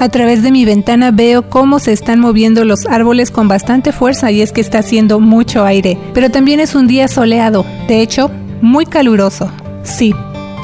A 0.00 0.08
través 0.08 0.42
de 0.42 0.50
mi 0.50 0.64
ventana 0.64 1.10
veo 1.12 1.48
cómo 1.48 1.78
se 1.78 1.92
están 1.92 2.20
moviendo 2.20 2.64
los 2.64 2.86
árboles 2.86 3.30
con 3.30 3.48
bastante 3.48 3.92
fuerza 3.92 4.30
y 4.30 4.42
es 4.42 4.52
que 4.52 4.60
está 4.60 4.80
haciendo 4.80 5.20
mucho 5.20 5.64
aire. 5.64 5.98
Pero 6.12 6.30
también 6.30 6.60
es 6.60 6.74
un 6.74 6.86
día 6.86 7.08
soleado, 7.08 7.64
de 7.86 8.00
hecho, 8.00 8.30
muy 8.60 8.86
caluroso. 8.86 9.50
Sí, 9.82 10.14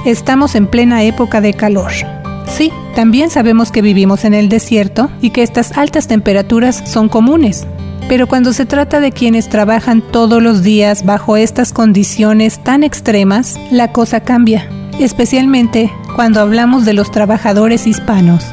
estamos 0.05 0.55
en 0.55 0.67
plena 0.67 1.05
época 1.05 1.41
de 1.41 1.55
calor. 1.55 1.93
Sí, 2.49 2.73
también 2.97 3.31
sabemos 3.31 3.71
que 3.71 3.83
vivimos 3.83 4.25
en 4.25 4.35
el 4.35 4.49
desierto 4.49 5.11
y 5.23 5.31
que 5.31 5.43
estas 5.43 5.77
altas 5.79 6.09
temperaturas 6.09 6.83
son 6.87 7.09
comunes. 7.09 7.67
Pero 8.09 8.27
cuando 8.27 8.53
se 8.53 8.67
trata 8.67 8.99
de 8.99 9.13
quienes 9.13 9.49
trabajan 9.49 10.03
todos 10.03 10.43
los 10.43 10.65
días 10.65 11.07
bajo 11.07 11.37
estas 11.37 11.73
condiciones 11.73 12.59
tan 12.65 12.83
extremas, 12.83 13.59
la 13.71 13.93
cosa 13.93 14.21
cambia, 14.21 14.69
especialmente 14.99 15.93
cuando 16.17 16.41
hablamos 16.41 16.85
de 16.85 16.95
los 16.95 17.13
trabajadores 17.13 17.87
hispanos. 17.87 18.45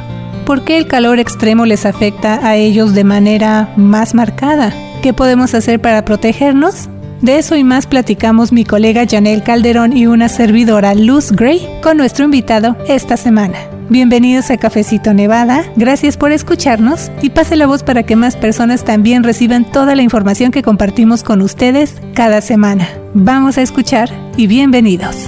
¿Por 0.48 0.64
qué 0.64 0.78
el 0.78 0.88
calor 0.88 1.20
extremo 1.20 1.66
les 1.66 1.86
afecta 1.86 2.40
a 2.48 2.56
ellos 2.56 2.94
de 2.96 3.04
manera 3.04 3.74
más 3.76 4.16
marcada? 4.16 4.74
¿Qué 5.04 5.12
podemos 5.12 5.54
hacer 5.54 5.82
para 5.82 6.06
protegernos? 6.06 6.88
De 7.22 7.38
eso 7.38 7.58
y 7.58 7.66
más 7.66 7.86
platicamos 7.86 8.54
mi 8.54 8.64
colega 8.64 9.04
Janelle 9.06 9.44
Calderón 9.44 9.96
y 9.96 10.08
una 10.08 10.30
servidora 10.30 10.96
Luz 10.96 11.34
Gray 11.34 11.68
con 11.84 11.98
nuestro 11.98 12.24
invitado 12.24 12.78
esta 12.88 13.18
semana. 13.18 13.58
Bienvenidos 13.90 14.50
a 14.50 14.56
Cafecito 14.56 15.14
Nevada, 15.14 15.66
gracias 15.76 16.16
por 16.16 16.32
escucharnos 16.32 17.12
y 17.22 17.32
pase 17.32 17.58
la 17.58 17.68
voz 17.68 17.84
para 17.84 18.04
que 18.04 18.16
más 18.16 18.38
personas 18.38 18.86
también 18.86 19.24
reciban 19.26 19.70
toda 19.70 19.96
la 19.96 20.02
información 20.02 20.52
que 20.52 20.64
compartimos 20.64 21.24
con 21.24 21.42
ustedes 21.42 21.96
cada 22.14 22.40
semana. 22.40 22.88
Vamos 23.14 23.58
a 23.58 23.64
escuchar 23.64 24.10
y 24.38 24.48
bienvenidos. 24.48 25.28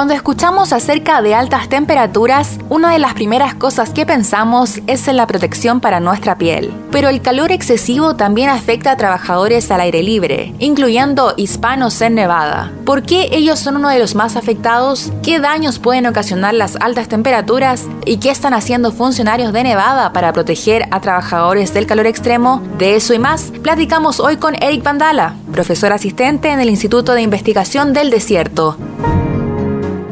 Cuando 0.00 0.14
escuchamos 0.14 0.72
acerca 0.72 1.20
de 1.20 1.34
altas 1.34 1.68
temperaturas, 1.68 2.58
una 2.70 2.90
de 2.90 2.98
las 2.98 3.12
primeras 3.12 3.54
cosas 3.54 3.90
que 3.90 4.06
pensamos 4.06 4.80
es 4.86 5.06
en 5.08 5.18
la 5.18 5.26
protección 5.26 5.82
para 5.82 6.00
nuestra 6.00 6.38
piel. 6.38 6.72
Pero 6.90 7.10
el 7.10 7.20
calor 7.20 7.52
excesivo 7.52 8.16
también 8.16 8.48
afecta 8.48 8.92
a 8.92 8.96
trabajadores 8.96 9.70
al 9.70 9.82
aire 9.82 10.02
libre, 10.02 10.54
incluyendo 10.58 11.34
hispanos 11.36 12.00
en 12.00 12.14
Nevada. 12.14 12.72
¿Por 12.86 13.02
qué 13.02 13.28
ellos 13.32 13.58
son 13.58 13.76
uno 13.76 13.90
de 13.90 13.98
los 13.98 14.14
más 14.14 14.36
afectados? 14.36 15.12
¿Qué 15.22 15.38
daños 15.38 15.78
pueden 15.78 16.06
ocasionar 16.06 16.54
las 16.54 16.76
altas 16.76 17.08
temperaturas? 17.08 17.86
¿Y 18.06 18.16
qué 18.16 18.30
están 18.30 18.54
haciendo 18.54 18.92
funcionarios 18.92 19.52
de 19.52 19.64
Nevada 19.64 20.14
para 20.14 20.32
proteger 20.32 20.88
a 20.92 21.02
trabajadores 21.02 21.74
del 21.74 21.84
calor 21.84 22.06
extremo? 22.06 22.62
De 22.78 22.96
eso 22.96 23.12
y 23.12 23.18
más, 23.18 23.52
platicamos 23.62 24.18
hoy 24.18 24.38
con 24.38 24.54
Eric 24.62 24.82
Vandala, 24.82 25.34
profesor 25.52 25.92
asistente 25.92 26.48
en 26.48 26.60
el 26.60 26.70
Instituto 26.70 27.12
de 27.12 27.20
Investigación 27.20 27.92
del 27.92 28.08
Desierto. 28.08 28.78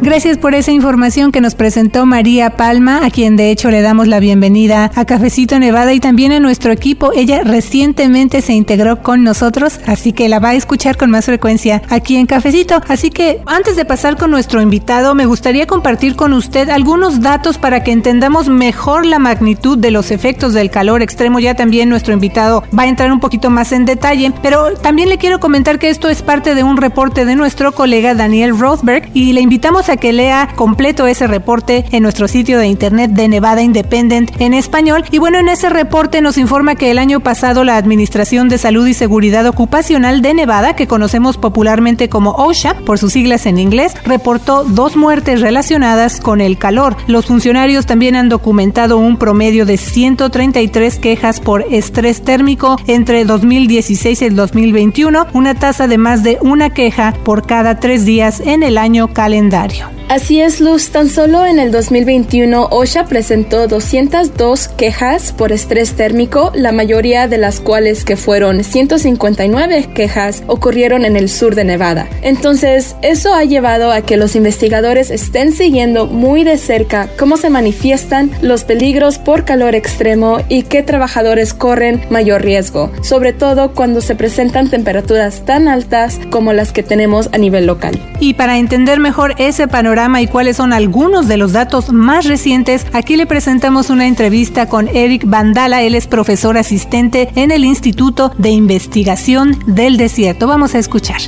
Gracias 0.01 0.39
por 0.39 0.55
esa 0.55 0.71
información 0.71 1.33
que 1.33 1.41
nos 1.41 1.57
presentó 1.57 2.06
María 2.06 2.50
Palma, 2.50 3.05
a 3.05 3.11
quien 3.11 3.37
de 3.37 3.50
hecho 3.50 3.69
le 3.69 3.83
damos 3.83 4.06
la 4.06 4.21
bienvenida 4.21 4.93
a 4.95 5.05
Cafecito 5.05 5.59
Nevada 5.59 5.93
y 5.93 5.99
también 5.99 6.31
a 6.31 6.39
nuestro 6.39 6.71
equipo. 6.71 7.11
Ella 7.12 7.43
recientemente 7.43 8.41
se 8.41 8.53
integró 8.53 9.03
con 9.03 9.25
nosotros, 9.25 9.81
así 9.87 10.12
que 10.12 10.28
la 10.28 10.39
va 10.39 10.50
a 10.50 10.55
escuchar 10.55 10.97
con 10.97 11.11
más 11.11 11.25
frecuencia 11.25 11.83
aquí 11.89 12.17
en 12.17 12.27
Cafecito. 12.27 12.81
Así 12.87 13.11
que 13.11 13.43
antes 13.47 13.75
de 13.75 13.84
pasar 13.84 14.17
con 14.17 14.31
nuestro 14.31 14.62
invitado, 14.62 15.17
me 15.17 15.27
gustaría 15.27 15.67
compartir 15.67 16.15
con 16.15 16.33
usted 16.33 16.69
algunos 16.69 17.21
datos 17.21 17.59
para 17.59 17.83
que 17.83 17.91
entendamos 17.91 18.49
mejor 18.49 19.05
la 19.05 19.19
magnitud 19.19 19.77
de 19.77 19.91
los 19.91 20.12
efectos 20.12 20.55
del 20.55 20.71
calor 20.71 21.03
extremo. 21.03 21.41
Ya 21.41 21.56
también 21.56 21.89
nuestro 21.89 22.15
invitado 22.15 22.62
va 22.77 22.84
a 22.84 22.89
entrar 22.89 23.11
un 23.11 23.19
poquito 23.19 23.51
más 23.51 23.72
en 23.72 23.84
detalle, 23.84 24.33
pero 24.43 24.75
también 24.75 25.09
le 25.09 25.19
quiero 25.19 25.41
comentar 25.41 25.81
que 25.81 25.91
esto 25.91 26.09
es 26.09 26.22
parte 26.22 26.55
de 26.55 26.62
un 26.62 26.77
reporte 26.77 27.25
de 27.25 27.34
nuestro 27.34 27.72
colega 27.72 28.15
Daniel 28.15 28.56
Rothberg 28.56 29.11
y 29.12 29.33
le 29.33 29.41
invitamos 29.41 29.88
a 29.88 29.97
que 29.97 30.12
lea 30.12 30.49
completo 30.56 31.06
ese 31.06 31.26
reporte 31.26 31.84
en 31.91 32.03
nuestro 32.03 32.28
sitio 32.28 32.59
de 32.59 32.66
internet 32.66 33.12
de 33.12 33.28
Nevada 33.28 33.62
Independent 33.62 34.31
en 34.41 34.54
español. 34.54 35.04
Y 35.10 35.19
bueno, 35.19 35.38
en 35.38 35.49
ese 35.49 35.69
reporte 35.69 36.21
nos 36.21 36.38
informa 36.38 36.75
que 36.75 36.91
el 36.91 36.99
año 36.99 37.21
pasado 37.21 37.65
la 37.65 37.76
Administración 37.76 38.48
de 38.48 38.59
Salud 38.59 38.87
y 38.87 38.94
Seguridad 38.94 39.47
Ocupacional 39.47 40.22
de 40.22 40.34
Nevada, 40.34 40.75
que 40.75 40.87
conocemos 40.87 41.37
popularmente 41.37 42.09
como 42.09 42.32
OSHA 42.32 42.75
por 42.84 42.98
sus 42.98 43.12
siglas 43.12 43.47
en 43.47 43.59
inglés, 43.59 43.94
reportó 44.04 44.65
dos 44.65 44.97
muertes 44.97 45.41
relacionadas 45.41 46.21
con 46.21 46.41
el 46.41 46.59
calor. 46.59 46.97
Los 47.06 47.27
funcionarios 47.27 47.87
también 47.87 48.16
han 48.16 48.28
documentado 48.28 48.98
un 48.98 49.16
promedio 49.16 49.66
de 49.66 49.77
133 49.77 50.98
quejas 50.98 51.41
por 51.41 51.62
estrés 51.71 52.22
térmico 52.22 52.77
entre 52.87 53.25
2016 53.25 54.22
y 54.22 54.25
el 54.25 54.37
2021, 54.37 55.27
una 55.32 55.54
tasa 55.54 55.87
de 55.87 55.98
más 55.98 56.22
de 56.22 56.38
una 56.41 56.71
queja 56.71 57.15
por 57.25 57.47
cada 57.47 57.81
tres 57.81 58.04
días 58.04 58.41
en 58.41 58.62
el 58.62 58.78
año 58.78 59.09
calendario. 59.09 59.78
William. 59.78 59.97
Así 60.09 60.41
es, 60.41 60.63
Luz. 60.63 60.89
Tan 60.89 61.11
solo 61.11 61.45
en 61.45 61.59
el 61.59 61.71
2021, 61.71 62.69
OSHA 62.71 63.05
presentó 63.05 63.69
202 63.69 64.69
quejas 64.69 65.33
por 65.33 65.53
estrés 65.53 65.97
térmico, 65.97 66.51
la 66.55 66.73
mayoría 66.73 67.29
de 67.29 67.37
las 67.37 67.61
cuales 67.61 68.07
que 68.07 68.17
fueron 68.17 68.65
159 68.65 69.91
quejas 69.93 70.45
ocurrieron 70.47 71.05
en 71.05 71.19
el 71.19 71.29
sur 71.29 71.55
de 71.55 71.65
Nevada. 71.65 72.09
Entonces, 72.23 72.97
eso 73.03 73.35
ha 73.35 73.45
llevado 73.45 73.93
a 73.93 74.01
que 74.01 74.17
los 74.17 74.35
investigadores 74.35 75.11
estén 75.11 75.53
siguiendo 75.53 76.07
muy 76.07 76.43
de 76.43 76.57
cerca 76.57 77.11
cómo 77.19 77.37
se 77.37 77.51
manifiestan 77.51 78.31
los 78.41 78.65
peligros 78.65 79.19
por 79.19 79.45
calor 79.45 79.75
extremo 79.75 80.39
y 80.49 80.63
qué 80.63 80.83
trabajadores 80.83 81.53
corren 81.53 82.01
mayor 82.09 82.41
riesgo, 82.41 82.91
sobre 83.03 83.35
todo 83.35 83.75
cuando 83.75 84.01
se 84.01 84.15
presentan 84.15 84.71
temperaturas 84.71 85.45
tan 85.45 85.69
altas 85.69 86.19
como 86.31 86.55
las 86.55 86.73
que 86.73 86.83
tenemos 86.83 87.29
a 87.33 87.37
nivel 87.37 87.67
local. 87.67 88.01
Y 88.21 88.35
para 88.35 88.57
entender 88.57 89.01
mejor 89.01 89.35
ese 89.37 89.69
panorama, 89.69 89.97
y 89.98 90.28
cuáles 90.28 90.56
son 90.56 90.72
algunos 90.72 91.26
de 91.26 91.36
los 91.36 91.53
datos 91.53 91.92
más 91.92 92.25
recientes, 92.25 92.86
aquí 92.92 93.16
le 93.16 93.26
presentamos 93.26 93.91
una 93.91 94.06
entrevista 94.06 94.69
con 94.69 94.86
Eric 94.86 95.25
Vandala. 95.26 95.82
Él 95.82 95.97
es 95.97 96.06
profesor 96.06 96.56
asistente 96.56 97.31
en 97.34 97.50
el 97.50 97.64
Instituto 97.64 98.32
de 98.38 98.50
Investigación 98.50 99.59
del 99.66 99.97
Desierto. 99.97 100.47
Vamos 100.47 100.76
a 100.76 100.78
escuchar. 100.78 101.19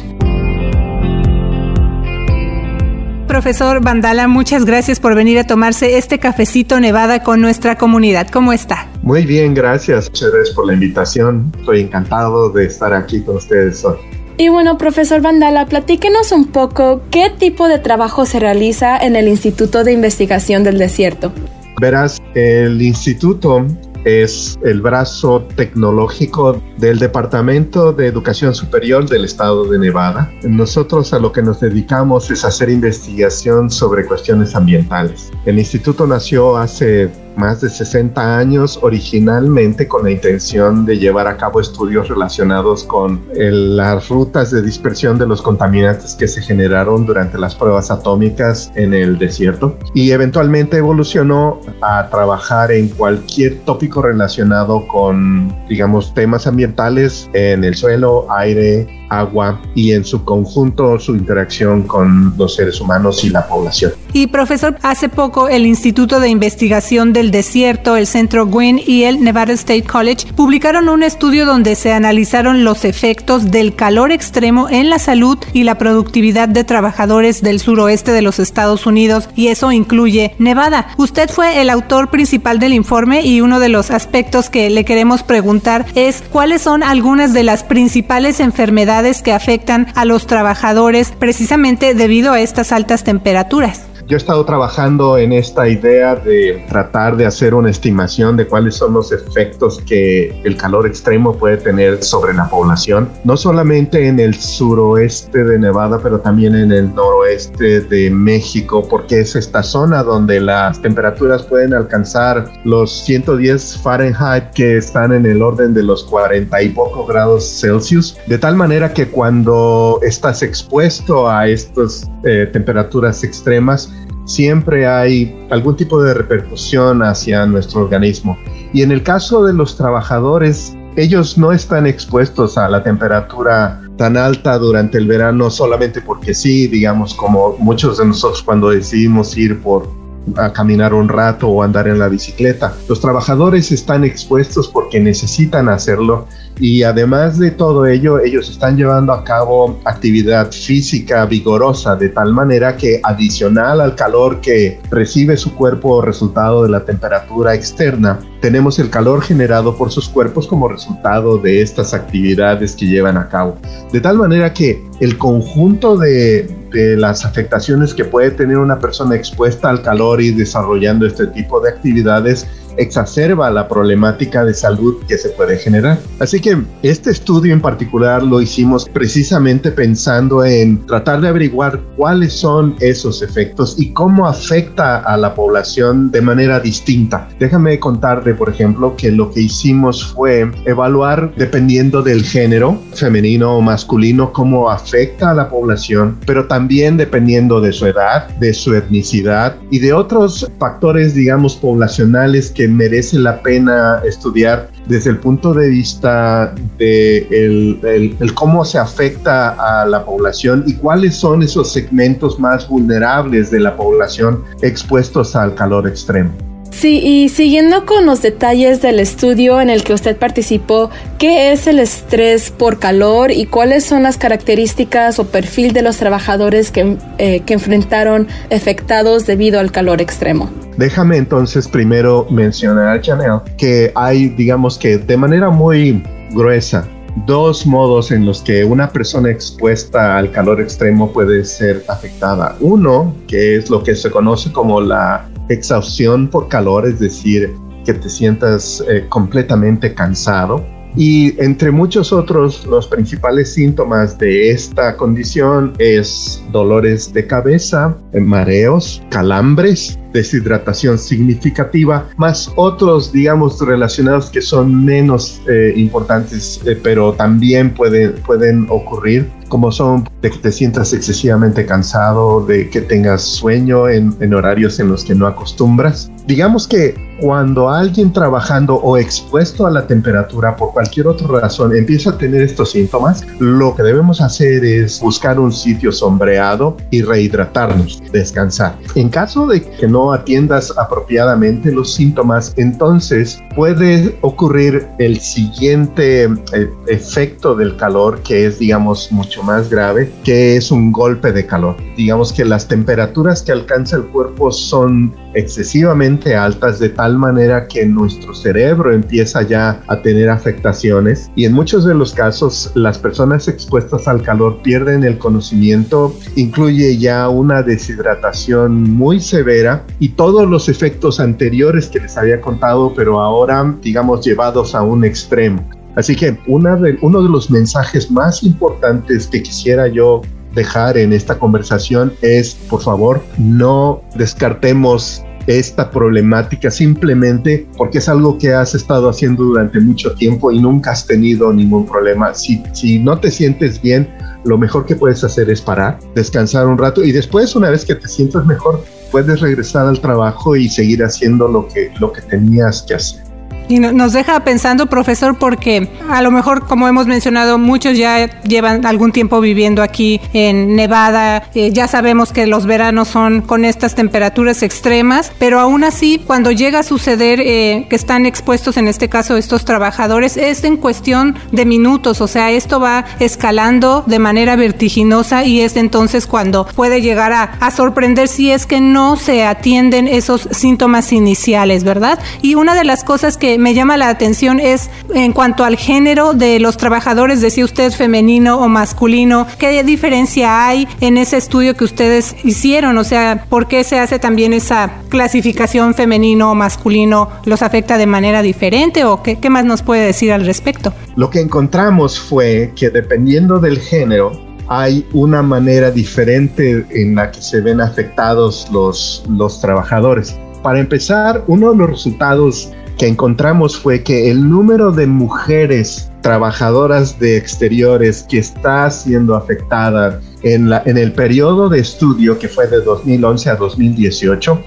Profesor 3.26 3.82
Vandala, 3.82 4.28
muchas 4.28 4.64
gracias 4.64 5.00
por 5.00 5.16
venir 5.16 5.40
a 5.40 5.44
tomarse 5.44 5.98
este 5.98 6.20
cafecito 6.20 6.78
Nevada 6.78 7.24
con 7.24 7.40
nuestra 7.40 7.76
comunidad. 7.76 8.28
¿Cómo 8.28 8.52
está? 8.52 8.88
Muy 9.02 9.26
bien, 9.26 9.52
gracias. 9.52 10.08
Muchas 10.10 10.30
gracias 10.30 10.54
por 10.54 10.66
la 10.68 10.74
invitación. 10.74 11.52
Estoy 11.58 11.80
encantado 11.80 12.50
de 12.50 12.66
estar 12.66 12.94
aquí 12.94 13.20
con 13.22 13.36
ustedes 13.36 13.84
hoy. 13.84 14.19
Y 14.40 14.48
bueno, 14.48 14.78
profesor 14.78 15.20
Vandala, 15.20 15.66
platíquenos 15.66 16.32
un 16.32 16.46
poco 16.46 17.02
qué 17.10 17.28
tipo 17.28 17.68
de 17.68 17.78
trabajo 17.78 18.24
se 18.24 18.40
realiza 18.40 18.96
en 18.96 19.14
el 19.14 19.28
Instituto 19.28 19.84
de 19.84 19.92
Investigación 19.92 20.64
del 20.64 20.78
Desierto. 20.78 21.30
Verás, 21.78 22.18
el 22.34 22.80
instituto 22.80 23.66
es 24.06 24.58
el 24.64 24.80
brazo 24.80 25.46
tecnológico 25.56 26.58
del 26.78 26.98
Departamento 26.98 27.92
de 27.92 28.06
Educación 28.06 28.54
Superior 28.54 29.06
del 29.06 29.26
Estado 29.26 29.66
de 29.66 29.78
Nevada. 29.78 30.32
Nosotros 30.42 31.12
a 31.12 31.18
lo 31.18 31.32
que 31.32 31.42
nos 31.42 31.60
dedicamos 31.60 32.30
es 32.30 32.42
hacer 32.42 32.70
investigación 32.70 33.70
sobre 33.70 34.06
cuestiones 34.06 34.54
ambientales. 34.54 35.30
El 35.44 35.58
instituto 35.58 36.06
nació 36.06 36.56
hace 36.56 37.10
más 37.36 37.60
de 37.60 37.70
60 37.70 38.38
años 38.38 38.78
originalmente 38.82 39.86
con 39.88 40.04
la 40.04 40.10
intención 40.10 40.84
de 40.86 40.98
llevar 40.98 41.26
a 41.26 41.36
cabo 41.36 41.60
estudios 41.60 42.08
relacionados 42.08 42.84
con 42.84 43.20
las 43.34 44.08
rutas 44.08 44.50
de 44.50 44.62
dispersión 44.62 45.18
de 45.18 45.26
los 45.26 45.42
contaminantes 45.42 46.14
que 46.14 46.28
se 46.28 46.42
generaron 46.42 47.06
durante 47.06 47.38
las 47.38 47.54
pruebas 47.54 47.90
atómicas 47.90 48.70
en 48.74 48.94
el 48.94 49.18
desierto. 49.18 49.76
Y 49.94 50.10
eventualmente 50.10 50.78
evolucionó 50.78 51.60
a 51.82 52.08
trabajar 52.10 52.72
en 52.72 52.88
cualquier 52.88 53.58
tópico 53.60 54.02
relacionado 54.02 54.86
con 54.88 55.54
digamos 55.68 56.12
temas 56.14 56.46
ambientales 56.46 57.28
en 57.32 57.64
el 57.64 57.74
suelo, 57.74 58.26
aire, 58.30 58.99
agua 59.10 59.60
y 59.74 59.92
en 59.92 60.04
su 60.04 60.24
conjunto 60.24 60.98
su 60.98 61.14
interacción 61.14 61.82
con 61.82 62.34
los 62.38 62.54
seres 62.54 62.80
humanos 62.80 63.22
y 63.24 63.30
la 63.30 63.46
población. 63.46 63.92
Y 64.12 64.28
profesor, 64.28 64.76
hace 64.82 65.08
poco 65.08 65.48
el 65.48 65.66
Instituto 65.66 66.18
de 66.18 66.28
Investigación 66.28 67.12
del 67.12 67.30
Desierto, 67.30 67.96
el 67.96 68.06
Centro 68.06 68.46
Gwynn 68.46 68.80
y 68.84 69.04
el 69.04 69.22
Nevada 69.22 69.52
State 69.52 69.84
College 69.84 70.32
publicaron 70.34 70.88
un 70.88 71.02
estudio 71.02 71.46
donde 71.46 71.74
se 71.74 71.92
analizaron 71.92 72.64
los 72.64 72.84
efectos 72.84 73.50
del 73.50 73.74
calor 73.74 74.10
extremo 74.10 74.68
en 74.68 74.90
la 74.90 74.98
salud 74.98 75.38
y 75.52 75.64
la 75.64 75.78
productividad 75.78 76.48
de 76.48 76.64
trabajadores 76.64 77.42
del 77.42 77.60
suroeste 77.60 78.12
de 78.12 78.22
los 78.22 78.38
Estados 78.38 78.86
Unidos 78.86 79.28
y 79.36 79.48
eso 79.48 79.70
incluye 79.70 80.34
Nevada. 80.38 80.88
Usted 80.96 81.30
fue 81.30 81.60
el 81.60 81.70
autor 81.70 82.10
principal 82.10 82.58
del 82.58 82.72
informe 82.72 83.22
y 83.22 83.40
uno 83.40 83.60
de 83.60 83.68
los 83.68 83.90
aspectos 83.90 84.50
que 84.50 84.70
le 84.70 84.84
queremos 84.84 85.22
preguntar 85.22 85.86
es 85.94 86.22
cuáles 86.30 86.62
son 86.62 86.82
algunas 86.82 87.32
de 87.32 87.42
las 87.42 87.62
principales 87.62 88.40
enfermedades 88.40 88.99
que 89.22 89.32
afectan 89.32 89.86
a 89.94 90.04
los 90.04 90.26
trabajadores 90.26 91.12
precisamente 91.18 91.94
debido 91.94 92.32
a 92.32 92.40
estas 92.40 92.70
altas 92.72 93.02
temperaturas. 93.02 93.89
Yo 94.10 94.16
he 94.16 94.18
estado 94.18 94.44
trabajando 94.44 95.18
en 95.18 95.32
esta 95.32 95.68
idea 95.68 96.16
de 96.16 96.64
tratar 96.68 97.16
de 97.16 97.26
hacer 97.26 97.54
una 97.54 97.70
estimación 97.70 98.36
de 98.36 98.44
cuáles 98.44 98.74
son 98.74 98.94
los 98.94 99.12
efectos 99.12 99.80
que 99.86 100.36
el 100.42 100.56
calor 100.56 100.84
extremo 100.84 101.36
puede 101.36 101.58
tener 101.58 102.02
sobre 102.02 102.34
la 102.34 102.48
población, 102.48 103.08
no 103.22 103.36
solamente 103.36 104.08
en 104.08 104.18
el 104.18 104.34
suroeste 104.34 105.44
de 105.44 105.60
Nevada, 105.60 106.00
pero 106.02 106.18
también 106.18 106.56
en 106.56 106.72
el 106.72 106.92
noroeste 106.92 107.82
de 107.82 108.10
México, 108.10 108.84
porque 108.90 109.20
es 109.20 109.36
esta 109.36 109.62
zona 109.62 110.02
donde 110.02 110.40
las 110.40 110.82
temperaturas 110.82 111.44
pueden 111.44 111.72
alcanzar 111.72 112.50
los 112.64 112.90
110 113.04 113.78
Fahrenheit 113.78 114.50
que 114.56 114.78
están 114.78 115.12
en 115.12 115.24
el 115.24 115.40
orden 115.40 115.72
de 115.72 115.84
los 115.84 116.02
40 116.02 116.60
y 116.60 116.70
pocos 116.70 117.06
grados 117.06 117.60
Celsius, 117.60 118.18
de 118.26 118.38
tal 118.38 118.56
manera 118.56 118.92
que 118.92 119.06
cuando 119.06 120.00
estás 120.02 120.42
expuesto 120.42 121.30
a 121.30 121.46
estas 121.46 122.10
eh, 122.24 122.50
temperaturas 122.52 123.22
extremas, 123.22 123.88
siempre 124.24 124.86
hay 124.86 125.34
algún 125.50 125.76
tipo 125.76 126.02
de 126.02 126.14
repercusión 126.14 127.02
hacia 127.02 127.46
nuestro 127.46 127.82
organismo. 127.82 128.38
Y 128.72 128.82
en 128.82 128.92
el 128.92 129.02
caso 129.02 129.44
de 129.44 129.52
los 129.52 129.76
trabajadores, 129.76 130.76
ellos 130.96 131.38
no 131.38 131.52
están 131.52 131.86
expuestos 131.86 132.58
a 132.58 132.68
la 132.68 132.82
temperatura 132.82 133.80
tan 133.96 134.16
alta 134.16 134.58
durante 134.58 134.98
el 134.98 135.06
verano 135.06 135.50
solamente 135.50 136.00
porque 136.00 136.34
sí, 136.34 136.66
digamos, 136.66 137.14
como 137.14 137.56
muchos 137.58 137.98
de 137.98 138.06
nosotros 138.06 138.42
cuando 138.42 138.70
decidimos 138.70 139.36
ir 139.36 139.60
por 139.60 139.99
a 140.36 140.52
caminar 140.52 140.94
un 140.94 141.08
rato 141.08 141.48
o 141.48 141.62
andar 141.62 141.88
en 141.88 141.98
la 141.98 142.08
bicicleta. 142.08 142.74
Los 142.88 143.00
trabajadores 143.00 143.72
están 143.72 144.04
expuestos 144.04 144.68
porque 144.68 145.00
necesitan 145.00 145.68
hacerlo 145.68 146.26
y 146.58 146.82
además 146.82 147.38
de 147.38 147.50
todo 147.50 147.86
ello, 147.86 148.18
ellos 148.18 148.50
están 148.50 148.76
llevando 148.76 149.12
a 149.12 149.24
cabo 149.24 149.80
actividad 149.84 150.52
física 150.52 151.24
vigorosa 151.24 151.96
de 151.96 152.10
tal 152.10 152.34
manera 152.34 152.76
que 152.76 153.00
adicional 153.02 153.80
al 153.80 153.94
calor 153.94 154.40
que 154.40 154.78
recibe 154.90 155.38
su 155.38 155.54
cuerpo 155.54 156.02
resultado 156.02 156.62
de 156.62 156.68
la 156.68 156.84
temperatura 156.84 157.54
externa, 157.54 158.18
tenemos 158.42 158.78
el 158.78 158.90
calor 158.90 159.22
generado 159.22 159.76
por 159.76 159.90
sus 159.90 160.08
cuerpos 160.08 160.46
como 160.46 160.68
resultado 160.68 161.38
de 161.38 161.62
estas 161.62 161.94
actividades 161.94 162.76
que 162.76 162.86
llevan 162.86 163.16
a 163.16 163.28
cabo. 163.28 163.56
De 163.92 164.00
tal 164.00 164.18
manera 164.18 164.52
que 164.52 164.84
el 165.00 165.16
conjunto 165.16 165.96
de, 165.96 166.59
de 166.70 166.96
las 166.96 167.24
afectaciones 167.24 167.94
que 167.94 168.04
puede 168.04 168.30
tener 168.30 168.58
una 168.58 168.78
persona 168.78 169.16
expuesta 169.16 169.68
al 169.70 169.82
calor 169.82 170.20
y 170.20 170.30
desarrollando 170.30 171.06
este 171.06 171.26
tipo 171.28 171.60
de 171.60 171.70
actividades 171.70 172.46
exacerba 172.80 173.50
la 173.50 173.68
problemática 173.68 174.44
de 174.44 174.54
salud 174.54 174.96
que 175.06 175.18
se 175.18 175.28
puede 175.30 175.58
generar. 175.58 175.98
Así 176.18 176.40
que 176.40 176.58
este 176.82 177.10
estudio 177.10 177.52
en 177.52 177.60
particular 177.60 178.22
lo 178.22 178.40
hicimos 178.40 178.88
precisamente 178.88 179.70
pensando 179.70 180.44
en 180.44 180.84
tratar 180.86 181.20
de 181.20 181.28
averiguar 181.28 181.80
cuáles 181.96 182.32
son 182.32 182.74
esos 182.80 183.22
efectos 183.22 183.76
y 183.78 183.92
cómo 183.92 184.26
afecta 184.26 184.98
a 184.98 185.16
la 185.16 185.34
población 185.34 186.10
de 186.10 186.20
manera 186.20 186.60
distinta. 186.60 187.28
Déjame 187.38 187.78
contarte, 187.78 188.34
por 188.34 188.48
ejemplo, 188.48 188.96
que 188.96 189.10
lo 189.10 189.30
que 189.30 189.42
hicimos 189.42 190.04
fue 190.04 190.50
evaluar, 190.64 191.32
dependiendo 191.36 192.02
del 192.02 192.24
género, 192.24 192.80
femenino 192.94 193.56
o 193.56 193.60
masculino, 193.60 194.32
cómo 194.32 194.70
afecta 194.70 195.30
a 195.30 195.34
la 195.34 195.48
población, 195.48 196.18
pero 196.26 196.46
también 196.46 196.96
dependiendo 196.96 197.60
de 197.60 197.72
su 197.72 197.86
edad, 197.86 198.28
de 198.38 198.54
su 198.54 198.74
etnicidad 198.74 199.56
y 199.70 199.78
de 199.78 199.92
otros 199.92 200.50
factores, 200.58 201.14
digamos, 201.14 201.56
poblacionales 201.56 202.50
que 202.50 202.69
merece 202.70 203.18
la 203.18 203.42
pena 203.42 204.00
estudiar 204.04 204.70
desde 204.86 205.10
el 205.10 205.18
punto 205.18 205.52
de 205.54 205.68
vista 205.68 206.54
de 206.78 208.16
cómo 208.34 208.64
se 208.64 208.78
afecta 208.78 209.50
a 209.50 209.86
la 209.86 210.04
población 210.04 210.64
y 210.66 210.74
cuáles 210.74 211.16
son 211.16 211.42
esos 211.42 211.72
segmentos 211.72 212.38
más 212.38 212.68
vulnerables 212.68 213.50
de 213.50 213.60
la 213.60 213.76
población 213.76 214.42
expuestos 214.62 215.36
al 215.36 215.54
calor 215.54 215.86
extremo. 215.86 216.49
Sí, 216.70 216.98
y 216.98 217.28
siguiendo 217.28 217.84
con 217.84 218.06
los 218.06 218.22
detalles 218.22 218.80
del 218.80 219.00
estudio 219.00 219.60
en 219.60 219.70
el 219.70 219.82
que 219.82 219.92
usted 219.92 220.16
participó, 220.16 220.90
¿qué 221.18 221.52
es 221.52 221.66
el 221.66 221.78
estrés 221.78 222.50
por 222.50 222.78
calor 222.78 223.30
y 223.32 223.46
cuáles 223.46 223.84
son 223.84 224.02
las 224.02 224.16
características 224.16 225.18
o 225.18 225.26
perfil 225.26 225.72
de 225.72 225.82
los 225.82 225.98
trabajadores 225.98 226.70
que, 226.70 226.96
eh, 227.18 227.40
que 227.40 227.54
enfrentaron 227.54 228.28
afectados 228.50 229.26
debido 229.26 229.60
al 229.60 229.72
calor 229.72 230.00
extremo? 230.00 230.48
Déjame 230.76 231.18
entonces 231.18 231.68
primero 231.68 232.26
mencionar, 232.30 233.00
Chanel, 233.02 233.40
que 233.58 233.92
hay, 233.94 234.28
digamos 234.30 234.78
que 234.78 234.96
de 234.96 235.16
manera 235.16 235.50
muy 235.50 236.02
gruesa, 236.30 236.86
dos 237.26 237.66
modos 237.66 238.12
en 238.12 238.24
los 238.24 238.40
que 238.40 238.64
una 238.64 238.88
persona 238.88 239.30
expuesta 239.30 240.16
al 240.16 240.30
calor 240.30 240.60
extremo 240.60 241.12
puede 241.12 241.44
ser 241.44 241.84
afectada. 241.88 242.56
Uno, 242.60 243.14
que 243.26 243.56
es 243.56 243.68
lo 243.68 243.82
que 243.82 243.94
se 243.94 244.10
conoce 244.10 244.52
como 244.52 244.80
la 244.80 245.28
exhaustión 245.50 246.28
por 246.28 246.48
calor, 246.48 246.86
es 246.86 246.98
decir, 246.98 247.54
que 247.84 247.94
te 247.94 248.08
sientas 248.08 248.82
eh, 248.88 249.04
completamente 249.08 249.92
cansado. 249.94 250.64
Y 250.96 251.40
entre 251.40 251.70
muchos 251.70 252.12
otros, 252.12 252.66
los 252.66 252.88
principales 252.88 253.54
síntomas 253.54 254.18
de 254.18 254.50
esta 254.50 254.96
condición 254.96 255.72
es 255.78 256.42
dolores 256.50 257.12
de 257.12 257.26
cabeza, 257.26 257.96
mareos, 258.12 259.00
calambres, 259.10 259.96
deshidratación 260.12 260.98
significativa, 260.98 262.08
más 262.16 262.52
otros, 262.56 263.12
digamos, 263.12 263.60
relacionados 263.60 264.30
que 264.30 264.42
son 264.42 264.84
menos 264.84 265.40
eh, 265.48 265.72
importantes, 265.76 266.60
eh, 266.66 266.76
pero 266.82 267.12
también 267.12 267.70
pueden, 267.72 268.14
pueden 268.26 268.66
ocurrir, 268.68 269.28
como 269.50 269.70
son 269.70 270.08
de 270.22 270.30
que 270.30 270.38
te 270.38 270.50
sientas 270.50 270.94
excesivamente 270.94 271.66
cansado, 271.66 272.46
de 272.46 272.70
que 272.70 272.80
tengas 272.80 273.20
sueño 273.20 273.88
en, 273.88 274.16
en 274.20 274.32
horarios 274.32 274.80
en 274.80 274.88
los 274.88 275.04
que 275.04 275.14
no 275.14 275.26
acostumbras. 275.26 276.10
Digamos 276.26 276.68
que 276.68 276.94
cuando 277.20 277.68
alguien 277.68 278.12
trabajando 278.12 278.76
o 278.76 278.96
expuesto 278.96 279.66
a 279.66 279.70
la 279.70 279.86
temperatura 279.86 280.56
por 280.56 280.72
cualquier 280.72 281.06
otra 281.06 281.40
razón 281.40 281.76
empieza 281.76 282.10
a 282.10 282.18
tener 282.18 282.40
estos 282.40 282.72
síntomas, 282.72 283.26
lo 283.38 283.74
que 283.74 283.82
debemos 283.82 284.20
hacer 284.20 284.64
es 284.64 285.00
buscar 285.00 285.38
un 285.38 285.52
sitio 285.52 285.92
sombreado 285.92 286.76
y 286.90 287.02
rehidratarnos, 287.02 288.02
descansar. 288.12 288.76
En 288.94 289.10
caso 289.10 289.46
de 289.46 289.62
que 289.62 289.86
no 289.86 290.12
atiendas 290.12 290.72
apropiadamente 290.78 291.70
los 291.70 291.94
síntomas, 291.94 292.54
entonces 292.56 293.38
puede 293.54 294.18
ocurrir 294.22 294.88
el 294.98 295.20
siguiente 295.20 296.24
eh, 296.24 296.70
efecto 296.86 297.54
del 297.54 297.76
calor 297.76 298.20
que 298.22 298.46
es, 298.46 298.58
digamos, 298.58 299.12
mucho 299.12 299.42
más 299.42 299.68
grave, 299.68 300.10
que 300.24 300.56
es 300.56 300.70
un 300.70 300.90
golpe 300.90 301.32
de 301.32 301.44
calor. 301.46 301.76
Digamos 301.96 302.32
que 302.32 302.44
las 302.44 302.66
temperaturas 302.66 303.42
que 303.42 303.52
alcanza 303.52 303.96
el 303.96 304.04
cuerpo 304.04 304.50
son 304.50 305.14
excesivamente 305.34 306.09
altas 306.36 306.78
de 306.78 306.88
tal 306.88 307.16
manera 307.16 307.66
que 307.66 307.86
nuestro 307.86 308.34
cerebro 308.34 308.92
empieza 308.92 309.42
ya 309.42 309.80
a 309.86 310.02
tener 310.02 310.28
afectaciones 310.28 311.30
y 311.36 311.44
en 311.44 311.52
muchos 311.52 311.84
de 311.84 311.94
los 311.94 312.12
casos 312.12 312.70
las 312.74 312.98
personas 312.98 313.48
expuestas 313.48 314.08
al 314.08 314.22
calor 314.22 314.60
pierden 314.62 315.04
el 315.04 315.18
conocimiento, 315.18 316.14
incluye 316.36 316.98
ya 316.98 317.28
una 317.28 317.62
deshidratación 317.62 318.82
muy 318.82 319.20
severa 319.20 319.84
y 319.98 320.10
todos 320.10 320.48
los 320.48 320.68
efectos 320.68 321.20
anteriores 321.20 321.88
que 321.88 322.00
les 322.00 322.16
había 322.16 322.40
contado 322.40 322.92
pero 322.94 323.20
ahora 323.20 323.74
digamos 323.82 324.24
llevados 324.24 324.74
a 324.74 324.82
un 324.82 325.04
extremo. 325.04 325.64
Así 325.96 326.14
que 326.14 326.38
una 326.46 326.76
de, 326.76 326.98
uno 327.02 327.22
de 327.22 327.28
los 327.28 327.50
mensajes 327.50 328.10
más 328.10 328.42
importantes 328.42 329.26
que 329.26 329.42
quisiera 329.42 329.88
yo 329.88 330.22
dejar 330.54 330.96
en 330.96 331.12
esta 331.12 331.38
conversación 331.38 332.12
es, 332.22 332.54
por 332.68 332.82
favor, 332.82 333.22
no 333.38 334.02
descartemos 334.14 335.24
esta 335.46 335.90
problemática 335.90 336.70
simplemente 336.70 337.66
porque 337.76 337.98
es 337.98 338.08
algo 338.08 338.38
que 338.38 338.52
has 338.52 338.74
estado 338.74 339.08
haciendo 339.08 339.44
durante 339.44 339.80
mucho 339.80 340.12
tiempo 340.12 340.52
y 340.52 340.60
nunca 340.60 340.92
has 340.92 341.06
tenido 341.06 341.52
ningún 341.52 341.86
problema. 341.86 342.34
Si, 342.34 342.62
si 342.72 342.98
no 342.98 343.18
te 343.18 343.30
sientes 343.30 343.80
bien, 343.80 344.08
lo 344.44 344.56
mejor 344.56 344.86
que 344.86 344.96
puedes 344.96 345.22
hacer 345.24 345.50
es 345.50 345.60
parar, 345.60 345.98
descansar 346.14 346.66
un 346.66 346.78
rato 346.78 347.04
y 347.04 347.12
después, 347.12 347.54
una 347.54 347.70
vez 347.70 347.84
que 347.84 347.94
te 347.94 348.08
sientas 348.08 348.46
mejor, 348.46 348.82
puedes 349.10 349.40
regresar 349.40 349.86
al 349.86 350.00
trabajo 350.00 350.56
y 350.56 350.68
seguir 350.68 351.02
haciendo 351.02 351.48
lo 351.48 351.68
que, 351.68 351.90
lo 351.98 352.12
que 352.12 352.22
tenías 352.22 352.82
que 352.82 352.94
hacer. 352.94 353.22
Y 353.70 353.78
nos 353.78 354.12
deja 354.12 354.40
pensando, 354.40 354.86
profesor, 354.86 355.38
porque 355.38 355.88
a 356.08 356.22
lo 356.22 356.32
mejor, 356.32 356.66
como 356.66 356.88
hemos 356.88 357.06
mencionado, 357.06 357.56
muchos 357.56 357.96
ya 357.96 358.40
llevan 358.42 358.84
algún 358.84 359.12
tiempo 359.12 359.40
viviendo 359.40 359.80
aquí 359.80 360.20
en 360.32 360.74
Nevada. 360.74 361.44
Eh, 361.54 361.70
ya 361.72 361.86
sabemos 361.86 362.32
que 362.32 362.48
los 362.48 362.66
veranos 362.66 363.06
son 363.06 363.42
con 363.42 363.64
estas 363.64 363.94
temperaturas 363.94 364.64
extremas, 364.64 365.30
pero 365.38 365.60
aún 365.60 365.84
así, 365.84 366.20
cuando 366.26 366.50
llega 366.50 366.80
a 366.80 366.82
suceder 366.82 367.40
eh, 367.40 367.86
que 367.88 367.94
están 367.94 368.26
expuestos, 368.26 368.76
en 368.76 368.88
este 368.88 369.08
caso, 369.08 369.36
estos 369.36 369.64
trabajadores, 369.64 370.36
es 370.36 370.64
en 370.64 370.76
cuestión 370.76 371.36
de 371.52 371.64
minutos. 371.64 372.20
O 372.20 372.26
sea, 372.26 372.50
esto 372.50 372.80
va 372.80 373.04
escalando 373.20 374.02
de 374.04 374.18
manera 374.18 374.56
vertiginosa 374.56 375.44
y 375.44 375.60
es 375.60 375.76
entonces 375.76 376.26
cuando 376.26 376.66
puede 376.66 377.02
llegar 377.02 377.32
a, 377.32 377.42
a 377.60 377.70
sorprender 377.70 378.26
si 378.26 378.50
es 378.50 378.66
que 378.66 378.80
no 378.80 379.14
se 379.14 379.44
atienden 379.44 380.08
esos 380.08 380.48
síntomas 380.50 381.12
iniciales, 381.12 381.84
¿verdad? 381.84 382.18
Y 382.42 382.56
una 382.56 382.74
de 382.74 382.82
las 382.82 383.04
cosas 383.04 383.36
que 383.36 383.59
me 383.60 383.74
llama 383.74 383.96
la 383.96 384.08
atención 384.08 384.58
es 384.58 384.90
en 385.14 385.32
cuanto 385.32 385.64
al 385.64 385.76
género 385.76 386.32
de 386.32 386.58
los 386.58 386.76
trabajadores, 386.76 387.40
decía 387.40 387.64
usted 387.64 387.92
femenino 387.92 388.58
o 388.58 388.68
masculino, 388.68 389.46
¿qué 389.58 389.82
diferencia 389.84 390.66
hay 390.66 390.88
en 391.00 391.18
ese 391.18 391.36
estudio 391.36 391.76
que 391.76 391.84
ustedes 391.84 392.34
hicieron? 392.44 392.98
O 392.98 393.04
sea, 393.04 393.46
¿por 393.48 393.68
qué 393.68 393.84
se 393.84 393.98
hace 393.98 394.18
también 394.18 394.52
esa 394.52 394.90
clasificación 395.08 395.94
femenino 395.94 396.50
o 396.50 396.54
masculino? 396.54 397.28
¿Los 397.44 397.62
afecta 397.62 397.98
de 397.98 398.06
manera 398.06 398.42
diferente 398.42 399.04
o 399.04 399.22
qué, 399.22 399.38
qué 399.38 399.50
más 399.50 399.64
nos 399.64 399.82
puede 399.82 400.04
decir 400.04 400.32
al 400.32 400.46
respecto? 400.46 400.92
Lo 401.16 401.30
que 401.30 401.40
encontramos 401.40 402.18
fue 402.18 402.72
que 402.74 402.90
dependiendo 402.90 403.58
del 403.58 403.78
género, 403.78 404.32
hay 404.68 405.04
una 405.12 405.42
manera 405.42 405.90
diferente 405.90 406.86
en 406.90 407.16
la 407.16 407.32
que 407.32 407.42
se 407.42 407.60
ven 407.60 407.80
afectados 407.80 408.68
los, 408.72 409.24
los 409.28 409.60
trabajadores. 409.60 410.38
Para 410.62 410.80
empezar, 410.80 411.42
uno 411.46 411.72
de 411.72 411.78
los 411.78 411.90
resultados 411.90 412.70
que 412.98 413.08
encontramos 413.08 413.78
fue 413.78 414.02
que 414.02 414.30
el 414.30 414.48
número 414.48 414.92
de 414.92 415.06
mujeres 415.06 416.10
trabajadoras 416.20 417.18
de 417.18 417.38
exteriores 417.38 418.26
que 418.28 418.38
está 418.38 418.90
siendo 418.90 419.34
afectada 419.34 420.20
en, 420.42 420.70
el 420.70 421.12
periodo 421.12 421.70
de 421.70 421.80
estudio 421.80 422.38
que 422.38 422.48
fue 422.48 422.66
de 422.66 422.82
2011 422.82 423.50
a 423.50 423.56
2018 423.56 424.60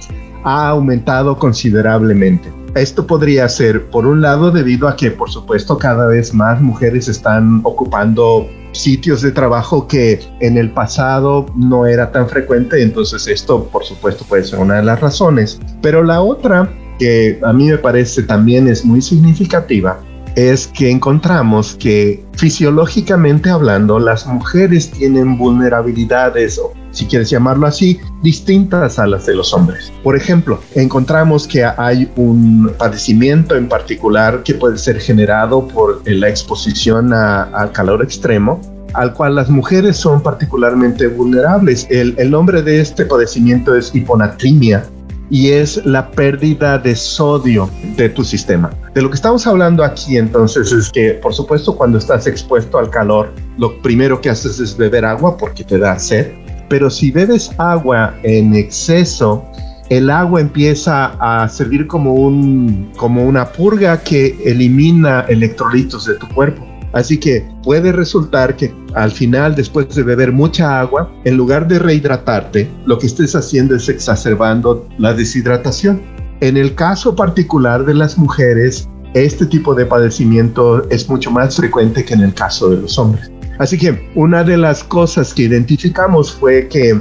ha 0.44 0.70
aumentado 0.70 1.38
considerablemente. 1.38 2.52
Esto 2.74 3.06
podría 3.06 3.48
ser, 3.50 3.88
por 3.92 4.08
un 4.08 4.22
lado, 4.22 4.50
debido 4.50 4.88
a 4.88 4.96
que, 4.96 5.12
por 5.12 5.30
supuesto, 5.30 5.78
cada 5.78 6.08
vez 6.08 6.34
más 6.34 6.60
mujeres 6.60 7.08
están 7.08 7.62
ocupando 7.64 8.48
sitios 8.74 9.22
de 9.22 9.32
trabajo 9.32 9.88
que 9.88 10.20
en 10.42 10.58
el 10.58 10.72
pasado 10.72 11.46
no 11.56 11.86
era 11.86 12.12
tan 12.12 12.28
frecuente, 12.28 12.82
entonces 12.82 13.28
esto, 13.28 13.66
por 13.66 13.84
supuesto, 13.84 14.26
puede 14.26 14.44
ser 14.44 14.60
una 14.60 14.76
de 14.76 14.84
las 14.84 15.00
razones. 15.00 15.60
Pero 15.82 16.04
la 16.04 16.22
otra 16.22 16.70
que 17.00 17.40
a 17.44 17.54
mí 17.54 17.70
me 17.70 17.78
parece 17.78 18.24
también 18.24 18.68
es 18.68 18.84
muy 18.86 19.02
significativa 19.02 20.00
es 20.36 20.68
que 20.68 20.90
encontramos 20.90 21.76
que 21.76 22.24
fisiológicamente 22.34 23.50
hablando 23.50 24.00
las 24.00 24.26
mujeres 24.26 24.90
tienen 24.92 25.38
vulnerabilidades 25.38 26.58
o 26.58 26.74
si 26.94 27.06
quieres 27.06 27.30
llamarlo 27.30 27.68
así, 27.68 28.00
distintas 28.22 29.00
a 29.00 29.08
las 29.08 29.26
de 29.26 29.36
los 29.36 29.54
hombres. 29.54 29.92
Por 30.04 30.16
ejemplo, 30.16 30.60
encontramos 30.76 31.48
que 31.48 31.66
hay 31.66 32.10
un 32.16 32.72
padecimiento 32.78 33.56
en 33.56 33.68
particular 33.68 34.44
que 34.44 34.54
puede 34.54 34.78
ser 34.78 35.00
generado 35.00 35.68
por 35.68 36.02
la 36.10 36.30
exposición 36.30 37.12
al 37.14 37.72
calor 37.74 38.02
extremo 38.02 38.62
al 38.94 39.12
cual 39.14 39.34
las 39.34 39.50
mujeres 39.50 39.98
son 39.98 40.22
particularmente 40.22 41.08
vulnerables. 41.08 41.88
El, 41.90 42.14
el 42.20 42.30
nombre 42.30 42.62
de 42.62 42.80
este 42.80 43.06
padecimiento 43.06 43.76
es 43.76 43.94
hiponatremia 43.96 44.86
y 45.30 45.50
es 45.50 45.84
la 45.86 46.12
pérdida 46.12 46.78
de 46.78 46.96
sodio 46.96 47.70
de 47.98 48.10
tu 48.10 48.24
sistema. 48.24 48.70
De 48.94 49.02
lo 49.02 49.10
que 49.10 49.16
estamos 49.16 49.48
hablando 49.48 49.84
aquí 49.84 50.18
entonces 50.18 50.72
es 50.72 50.92
que, 50.92 51.14
por 51.16 51.34
supuesto, 51.34 51.76
cuando 51.76 51.98
estás 51.98 52.28
expuesto 52.28 52.78
al 52.78 52.92
calor, 52.92 53.34
lo 53.58 53.82
primero 53.82 54.22
que 54.22 54.30
haces 54.30 54.60
es 54.60 54.78
beber 54.78 55.06
agua 55.06 55.36
porque 55.36 55.64
te 55.64 55.80
da 55.80 55.98
sed, 55.98 56.28
pero 56.74 56.90
si 56.90 57.12
bebes 57.12 57.52
agua 57.60 58.16
en 58.24 58.56
exceso, 58.56 59.46
el 59.90 60.10
agua 60.10 60.42
empieza 60.42 61.14
a 61.20 61.48
servir 61.48 61.86
como, 61.86 62.16
un, 62.16 62.92
como 62.98 63.24
una 63.24 63.46
purga 63.46 64.02
que 64.02 64.36
elimina 64.44 65.20
electrolitos 65.30 66.08
de 66.08 66.16
tu 66.16 66.28
cuerpo. 66.30 66.66
Así 66.94 67.20
que 67.20 67.48
puede 67.62 67.92
resultar 67.92 68.56
que 68.56 68.74
al 68.96 69.12
final, 69.12 69.54
después 69.54 69.88
de 69.94 70.02
beber 70.02 70.32
mucha 70.32 70.80
agua, 70.80 71.12
en 71.26 71.38
lugar 71.38 71.68
de 71.68 71.78
rehidratarte, 71.78 72.68
lo 72.88 72.98
que 72.98 73.06
estés 73.06 73.36
haciendo 73.36 73.76
es 73.76 73.88
exacerbando 73.88 74.90
la 74.98 75.14
deshidratación. 75.14 76.02
En 76.40 76.58
el 76.58 76.74
caso 76.74 77.16
particular 77.16 77.86
de 77.86 77.94
las 77.94 78.18
mujeres, 78.18 78.90
este 79.14 79.46
tipo 79.46 79.76
de 79.76 79.86
padecimiento 79.86 80.90
es 80.90 81.08
mucho 81.08 81.30
más 81.30 81.56
frecuente 81.56 82.04
que 82.04 82.16
en 82.16 82.22
el 82.22 82.34
caso 82.34 82.72
de 82.72 82.82
los 82.82 82.98
hombres. 82.98 83.30
Así 83.60 83.78
que 83.78 84.10
una 84.16 84.44
de 84.44 84.58
las 84.58 84.84
cosas 84.84 85.34
que 85.34 85.44
identificamos 85.44 86.34
fue 86.34 86.68
que 86.68 87.00